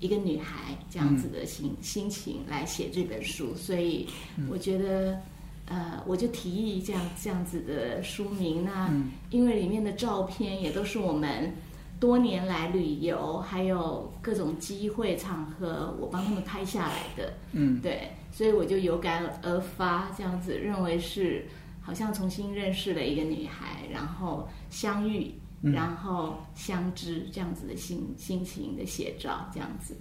[0.00, 4.06] 一个女孩这样子的心、心情来写这本书，所以
[4.48, 5.20] 我觉得，
[5.66, 8.64] 呃，我就提议这样这样子的书名。
[8.64, 8.88] 那
[9.30, 11.52] 因为里面的照片也都是我们
[11.98, 17.32] 多年来旅游还有各种机会场合，我帮他们拍下来的。
[17.50, 21.44] 嗯，对，所以我就有感而发，这样子认为是
[21.80, 25.34] 好像重新认识了一个女孩，然后相遇。
[25.62, 29.94] 然后相知这样子的心心情的写照，这样子。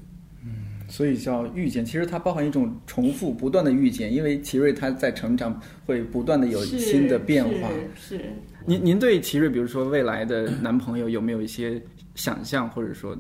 [0.44, 7.70] 嗯所以叫遇见，其实它包含一种重复、不断的遇见，因为奇瑞他在成长，会不断的有新的变化。
[7.94, 8.18] 是。
[8.18, 8.34] 是
[8.66, 11.82] 您您对奇瑞，比如说未来的男朋友有没有一些
[12.16, 13.18] 想象，或者说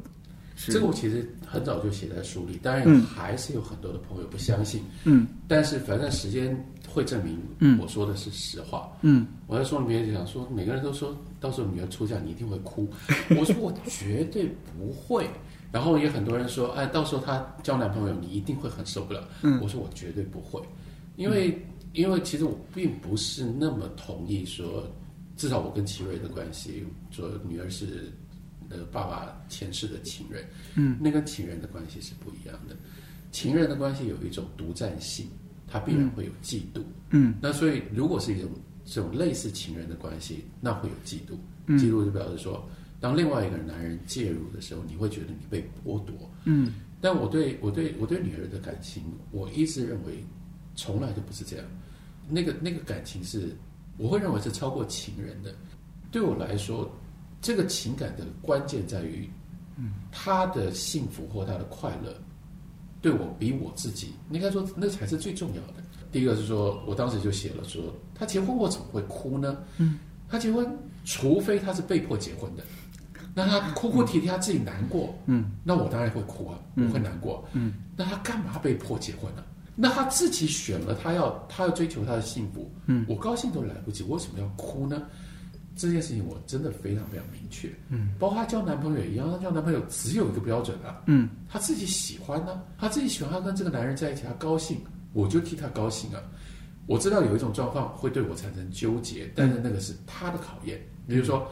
[0.55, 6.57] 是这个我其实很早就写在书里，当然嗯还是有很多的朋友不相信，嗯但是反正时间
[6.97, 7.77] 会证明嗯。
[7.79, 8.91] 我说的是实话。
[9.03, 9.27] 嗯。
[9.45, 12.89] 我在书里面就想说，每个人都说到时候女儿出嫁你一定会哭，
[13.39, 15.29] 我说 我绝对不会。
[15.71, 19.27] 然后也很多人说，哎，到时候她交男朋友你一定会很受不了。
[19.43, 19.59] 嗯。
[19.61, 20.61] 我说我绝对不会，
[21.17, 21.61] 因为、
[21.93, 24.91] 因为其实我并不是那么同意说，
[25.35, 28.11] 至少我跟奇瑞的关系，说女儿是
[28.69, 30.43] 呃爸爸前世的情人，
[30.75, 32.75] 嗯，那跟情人的关系是不一样的。
[33.31, 35.27] 情人的关系有一种独占性，
[35.67, 36.81] 它必然会有嫉妒。
[37.09, 38.49] 嗯那所以，如果是一种
[38.85, 41.35] 这种类似情人的关系，那会有嫉妒。
[41.67, 42.67] 嗯嫉妒就表示说，
[42.99, 46.15] 当另外一个男人介入的时候，你会觉得你被剥夺。
[46.45, 50.23] 嗯但我对我对我对女儿的感情，我一直认为
[50.75, 51.65] 从来都不是这样。
[52.29, 53.55] 那个那个感情是，
[53.97, 55.53] 我会认为是超过情人的。
[56.11, 56.89] 对我来说，
[57.41, 59.29] 这个情感的关键在于，
[59.77, 62.13] 嗯，他的幸福或他的快乐，
[63.01, 65.83] 对我比我自己，应该说那才是最重要的。
[66.11, 67.83] 第一个是说，我当时就写了说，
[68.15, 69.57] 他结婚我怎么会哭呢？
[69.77, 70.65] 嗯，他结婚，
[71.03, 72.63] 除非他是被迫结婚的，
[73.35, 79.43] 那他哭哭啼啼，他自己难过，嗯，那我当然会哭啊，我会难过，嗯，那他干嘛被迫结婚呢、
[79.75, 85.03] 那他自己选了，他要他要追求他的幸福，嗯，我高兴都来不及，为什么要哭呢？
[85.77, 94.81] 这件事情我真的非常非常明确，嗯，包括她交男朋友也一样，她交男朋友只有一个标准啊，嗯她自己喜欢呢、她自己喜欢，她跟这个男人在一起，她高兴，
[95.13, 96.21] 我就替她高兴啊。
[96.87, 100.81] 我知道有一种状况会对我产生纠结，但是那个是她的考验。
[101.07, 101.47] 比如说，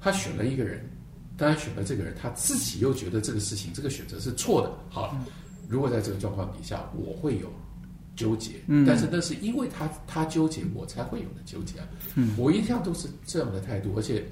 [0.00, 0.88] 她选了一个人，
[1.36, 4.72] 当然选了这个人，她自己又觉得这个事情这个选择是错的。
[4.88, 5.16] 好，
[5.68, 7.52] 如果在这个状况底下，我会有
[8.20, 11.86] 纠结，嗯但是那是因为他他纠结，我才会有的纠结啊。
[12.16, 14.24] 嗯我一向都是这样的态度，而且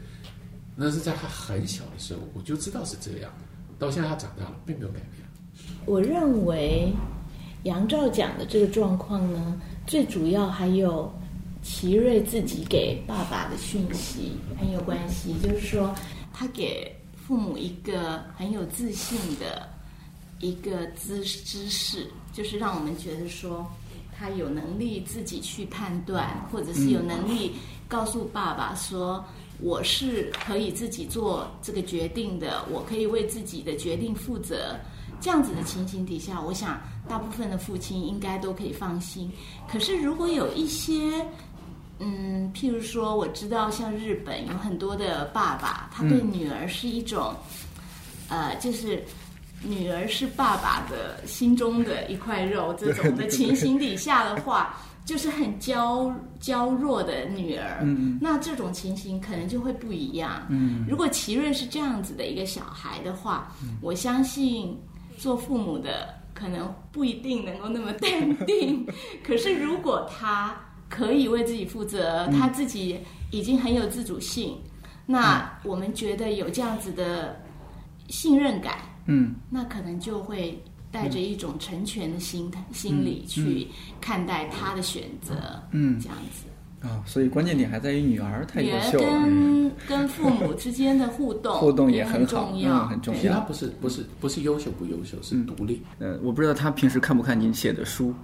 [0.77, 3.33] 那是在他很小的时候我就知道是这样，
[3.79, 5.27] 到现在他长大了，并没有改变。
[5.87, 6.93] 我认为
[7.63, 11.11] 杨照讲的这个状况呢，最主要还有
[11.63, 15.95] 奇瑞自己给爸爸的讯息很有关系，就是说
[16.33, 19.69] 他给父母一个很有自信的
[20.41, 23.69] 一个姿姿势，就是让我们觉得说
[24.19, 27.53] 他有能力自己去判断，或者是有能力
[27.87, 29.25] 告诉爸爸说。
[29.61, 34.77] 我是可以自己做这个决定的，我可以为自己的决定负责。
[35.21, 39.29] 这样子的情形底下，我想大部分的父亲应该都可以放心。
[39.69, 41.27] 可是如果有一些，
[41.99, 47.35] 嗯，譬如说，我知道像日本有很多的爸爸，他对女儿是一种，
[48.29, 49.03] 呃，就是
[49.63, 54.77] 女儿是爸爸的心中的一块肉，这种的情形底下的话。
[55.09, 60.43] 就是很娇娇弱的女儿，嗯那这种情形可能就会不一样。
[60.51, 63.51] 嗯如果奇瑞是这样子的一个小孩的话，
[63.81, 64.79] 我相信
[65.17, 68.87] 做父母的可能不一定能够那么淡定。
[69.25, 70.55] 可是如果他
[70.91, 73.01] 可以为自己负责，他自己
[73.31, 74.59] 已经很有自主性，
[75.07, 77.35] 那我们觉得有这样子的
[78.11, 79.35] 信任感，嗯。
[79.51, 83.67] 那可能就会带着一种成全的心态、心理去
[84.01, 85.35] 看待他的选择，
[85.73, 85.99] 嗯。
[86.01, 86.47] 这样子。
[86.81, 93.21] 啊，所以关键点还在于女儿太优秀了，跟 跟父母之间的互动 互动也很好，重要，嗯，很重要。
[93.21, 93.41] 其实他。
[93.41, 95.83] 不是不是不是优秀不优秀，是独立。
[95.99, 98.15] 呃，我不知道他平时看不看您写的书，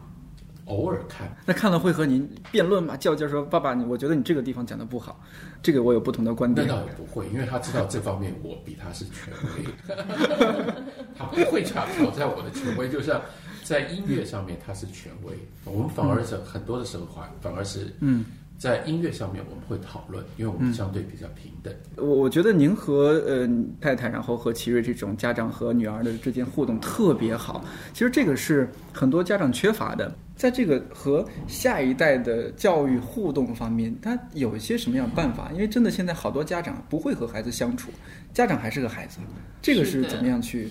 [0.66, 2.96] 偶尔看，那看了会和您辩论吗？
[2.96, 5.20] 较劲儿说，爸爸，你我觉得你这个地方讲的不好，
[5.62, 6.66] 这个我有不同的观点。
[6.66, 9.64] 那倒也不会，因为他知道这方面我比他是权威，
[11.16, 12.88] 他不会挑挑战我的权威。
[12.88, 13.20] 就像
[13.62, 15.34] 在音乐上面他是权威，
[15.64, 18.24] 我们反而是很多的时候反反而是嗯，
[18.56, 21.74] 在音乐上面我们会讨论，因为我们相对比较平等。
[21.96, 23.48] 我我觉得您和呃
[23.80, 27.64] 太太，然后和奇瑞这种家长和女儿的之间互动特别好。
[27.92, 35.50] 其实这个是很多家长缺乏的，在这个和下一代的教育互动方面，他有一些什么样的办法？
[35.52, 37.90] 因为真的现在好多家长不会和孩子相处，
[38.32, 39.18] 家长还是个孩子，
[39.60, 40.70] 这个是怎么样去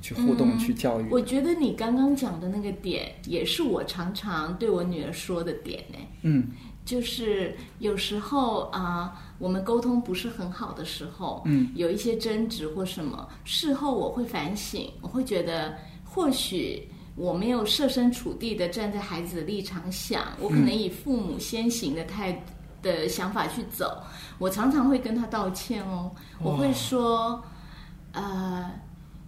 [0.00, 1.08] 去互动、嗯去教育？
[1.10, 5.98] 我觉得你刚刚讲的那个点，也是我常常对我女儿说的点呢。
[6.22, 6.46] 嗯
[6.84, 22.42] 就是有时候啊、我们沟通不是很好的时候，嗯，有一些争执或什么，事后我会反省，我会觉得或许我没有设身处地的站在孩子的立场想，我可能以父母先行的态
[22.82, 24.02] 的想法去走，
[24.38, 26.10] 我常常会跟他道歉哦，
[26.40, 27.42] 我会说，
[28.12, 28.70] 呃，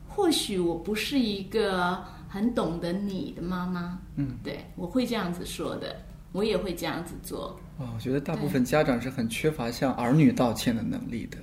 [0.08, 5.96] 或许我不是一个很懂得你的妈妈，嗯，对我会这样子说的。
[6.34, 11.38] 我也会这样子做，哦，我觉得大部分家长是很缺乏向儿女道歉的能力的。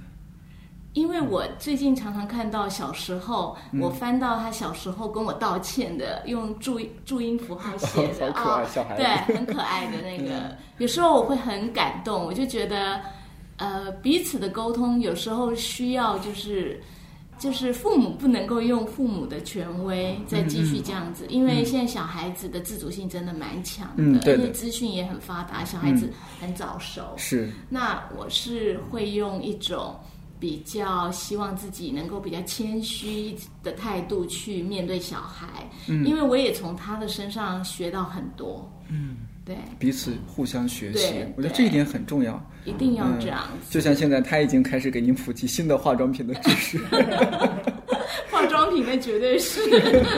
[0.91, 10.57] 因为我最近常常看到小时候，嗯我翻到他小时候跟我道歉的，用注注音符号写的 好可爱啊、小孩子对，很可爱的那个。
[10.79, 12.99] 有时候我会很感动，我就觉得，
[13.55, 16.81] 呃，彼此的沟通有时候需要就是。
[17.41, 26.07] 就是父母不能够用父母的权威再继续这样子，因为现在小孩子的自主性真的蛮强的，因为资讯也很发达，小孩子
[26.39, 27.01] 很早熟。
[27.17, 29.99] 是，那我是会用一种
[30.39, 36.05] 比较希望自己能够比较谦虚的态度去面对小孩，嗯。
[36.05, 38.71] 因为我也从他的身上学到很多。
[38.87, 39.17] 嗯，
[39.51, 42.41] 对，彼此互相学习，我觉得这一点很重要。
[42.63, 43.73] 一定要这样子。
[43.73, 46.77] 就像现在他已经开始给您普及新的化妆品的知识。
[48.29, 49.61] 化妆品那绝对是，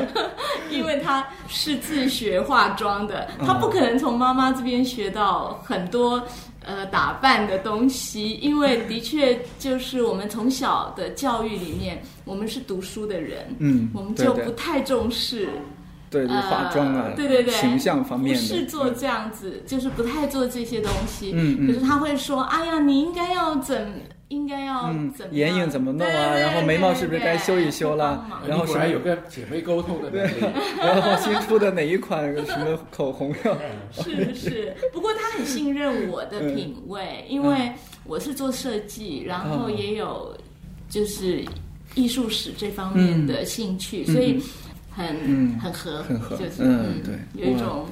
[0.69, 6.21] 因为他是自学化妆的，他不可能从妈妈这边学到很多
[6.63, 15.47] 呃打扮的东西，因为的确就是我们从小的教育里面，我们是读书的人，嗯我们就不太重视。
[16.13, 21.31] 对对，呃化妆啊，对对对，形象方面的，不是做这样子，就是不太做这些东西。
[21.35, 21.67] 嗯嗯。
[21.67, 23.93] 可是他会说：“哎呀，你应该要怎，
[24.29, 26.11] 应该要嗯怎眼影怎么弄啊？
[26.11, 28.25] 对对对然后眉毛是不是该修一修啦？
[28.25, 28.47] 对帮忙。
[28.47, 30.33] 然后你果然有跟姐妹沟通的能力。
[30.79, 33.57] 然后新出的哪一款什么口红要，
[33.91, 37.71] 是是，不过他很信任我的品味，因为
[38.05, 40.35] 我是做设计，然后也有
[40.89, 41.43] 就是
[41.95, 44.41] 艺术史这方面的兴趣，所以
[44.95, 47.87] 很、嗯很合，很合就是嗯对有一种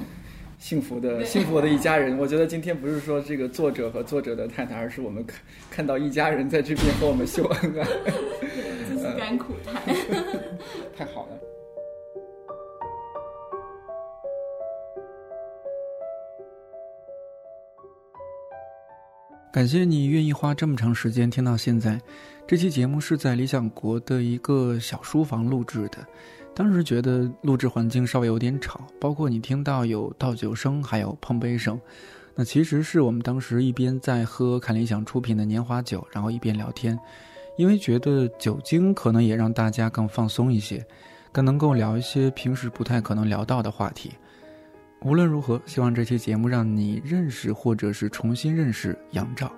[0.58, 2.16] 幸福的幸福的一家人。
[2.16, 5.40] 我觉得今天不是说这个作者和作者的太太，而是我们看
[5.70, 7.86] 看到一家人在这边和我们秀恩爱。
[9.18, 9.82] 甘苦谈。
[10.96, 11.38] 太好了。
[19.52, 22.00] 感谢你愿意花这么长时间听到现在。
[22.46, 25.98] 这期节目是在理想国的一个小书房录制的，
[26.54, 31.80] 当时觉得录制环境稍微有点吵，包括你听到有倒酒声，还有碰杯声。
[32.34, 36.98] 那其实是我们当时一边在喝看理想出品的年华酒，然后一边聊天，
[37.56, 40.84] 因为觉得酒精可能也让大家更放松一些，
[41.30, 44.12] 更能够聊一些平时不太可能聊到的话题。
[45.02, 49.50] 无论如何，希望这期节目让你认识或者是重新认识杨照。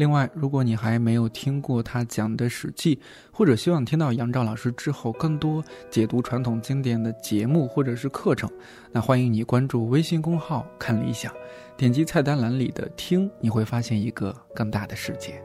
[0.00, 2.96] 另外，如果你还没有听过他讲的《史记》，
[3.30, 8.50] 或者希望听到杨照老师之后更多解读传统经典的节目或者是课程，
[8.90, 11.30] 那欢迎你关注微信公号“看理想”，
[11.76, 15.38] 点击菜单栏里的“听”，你会发现一个更大的世界。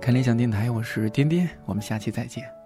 [0.00, 2.59] 看理想电台，我是颠颠，我们下期再见。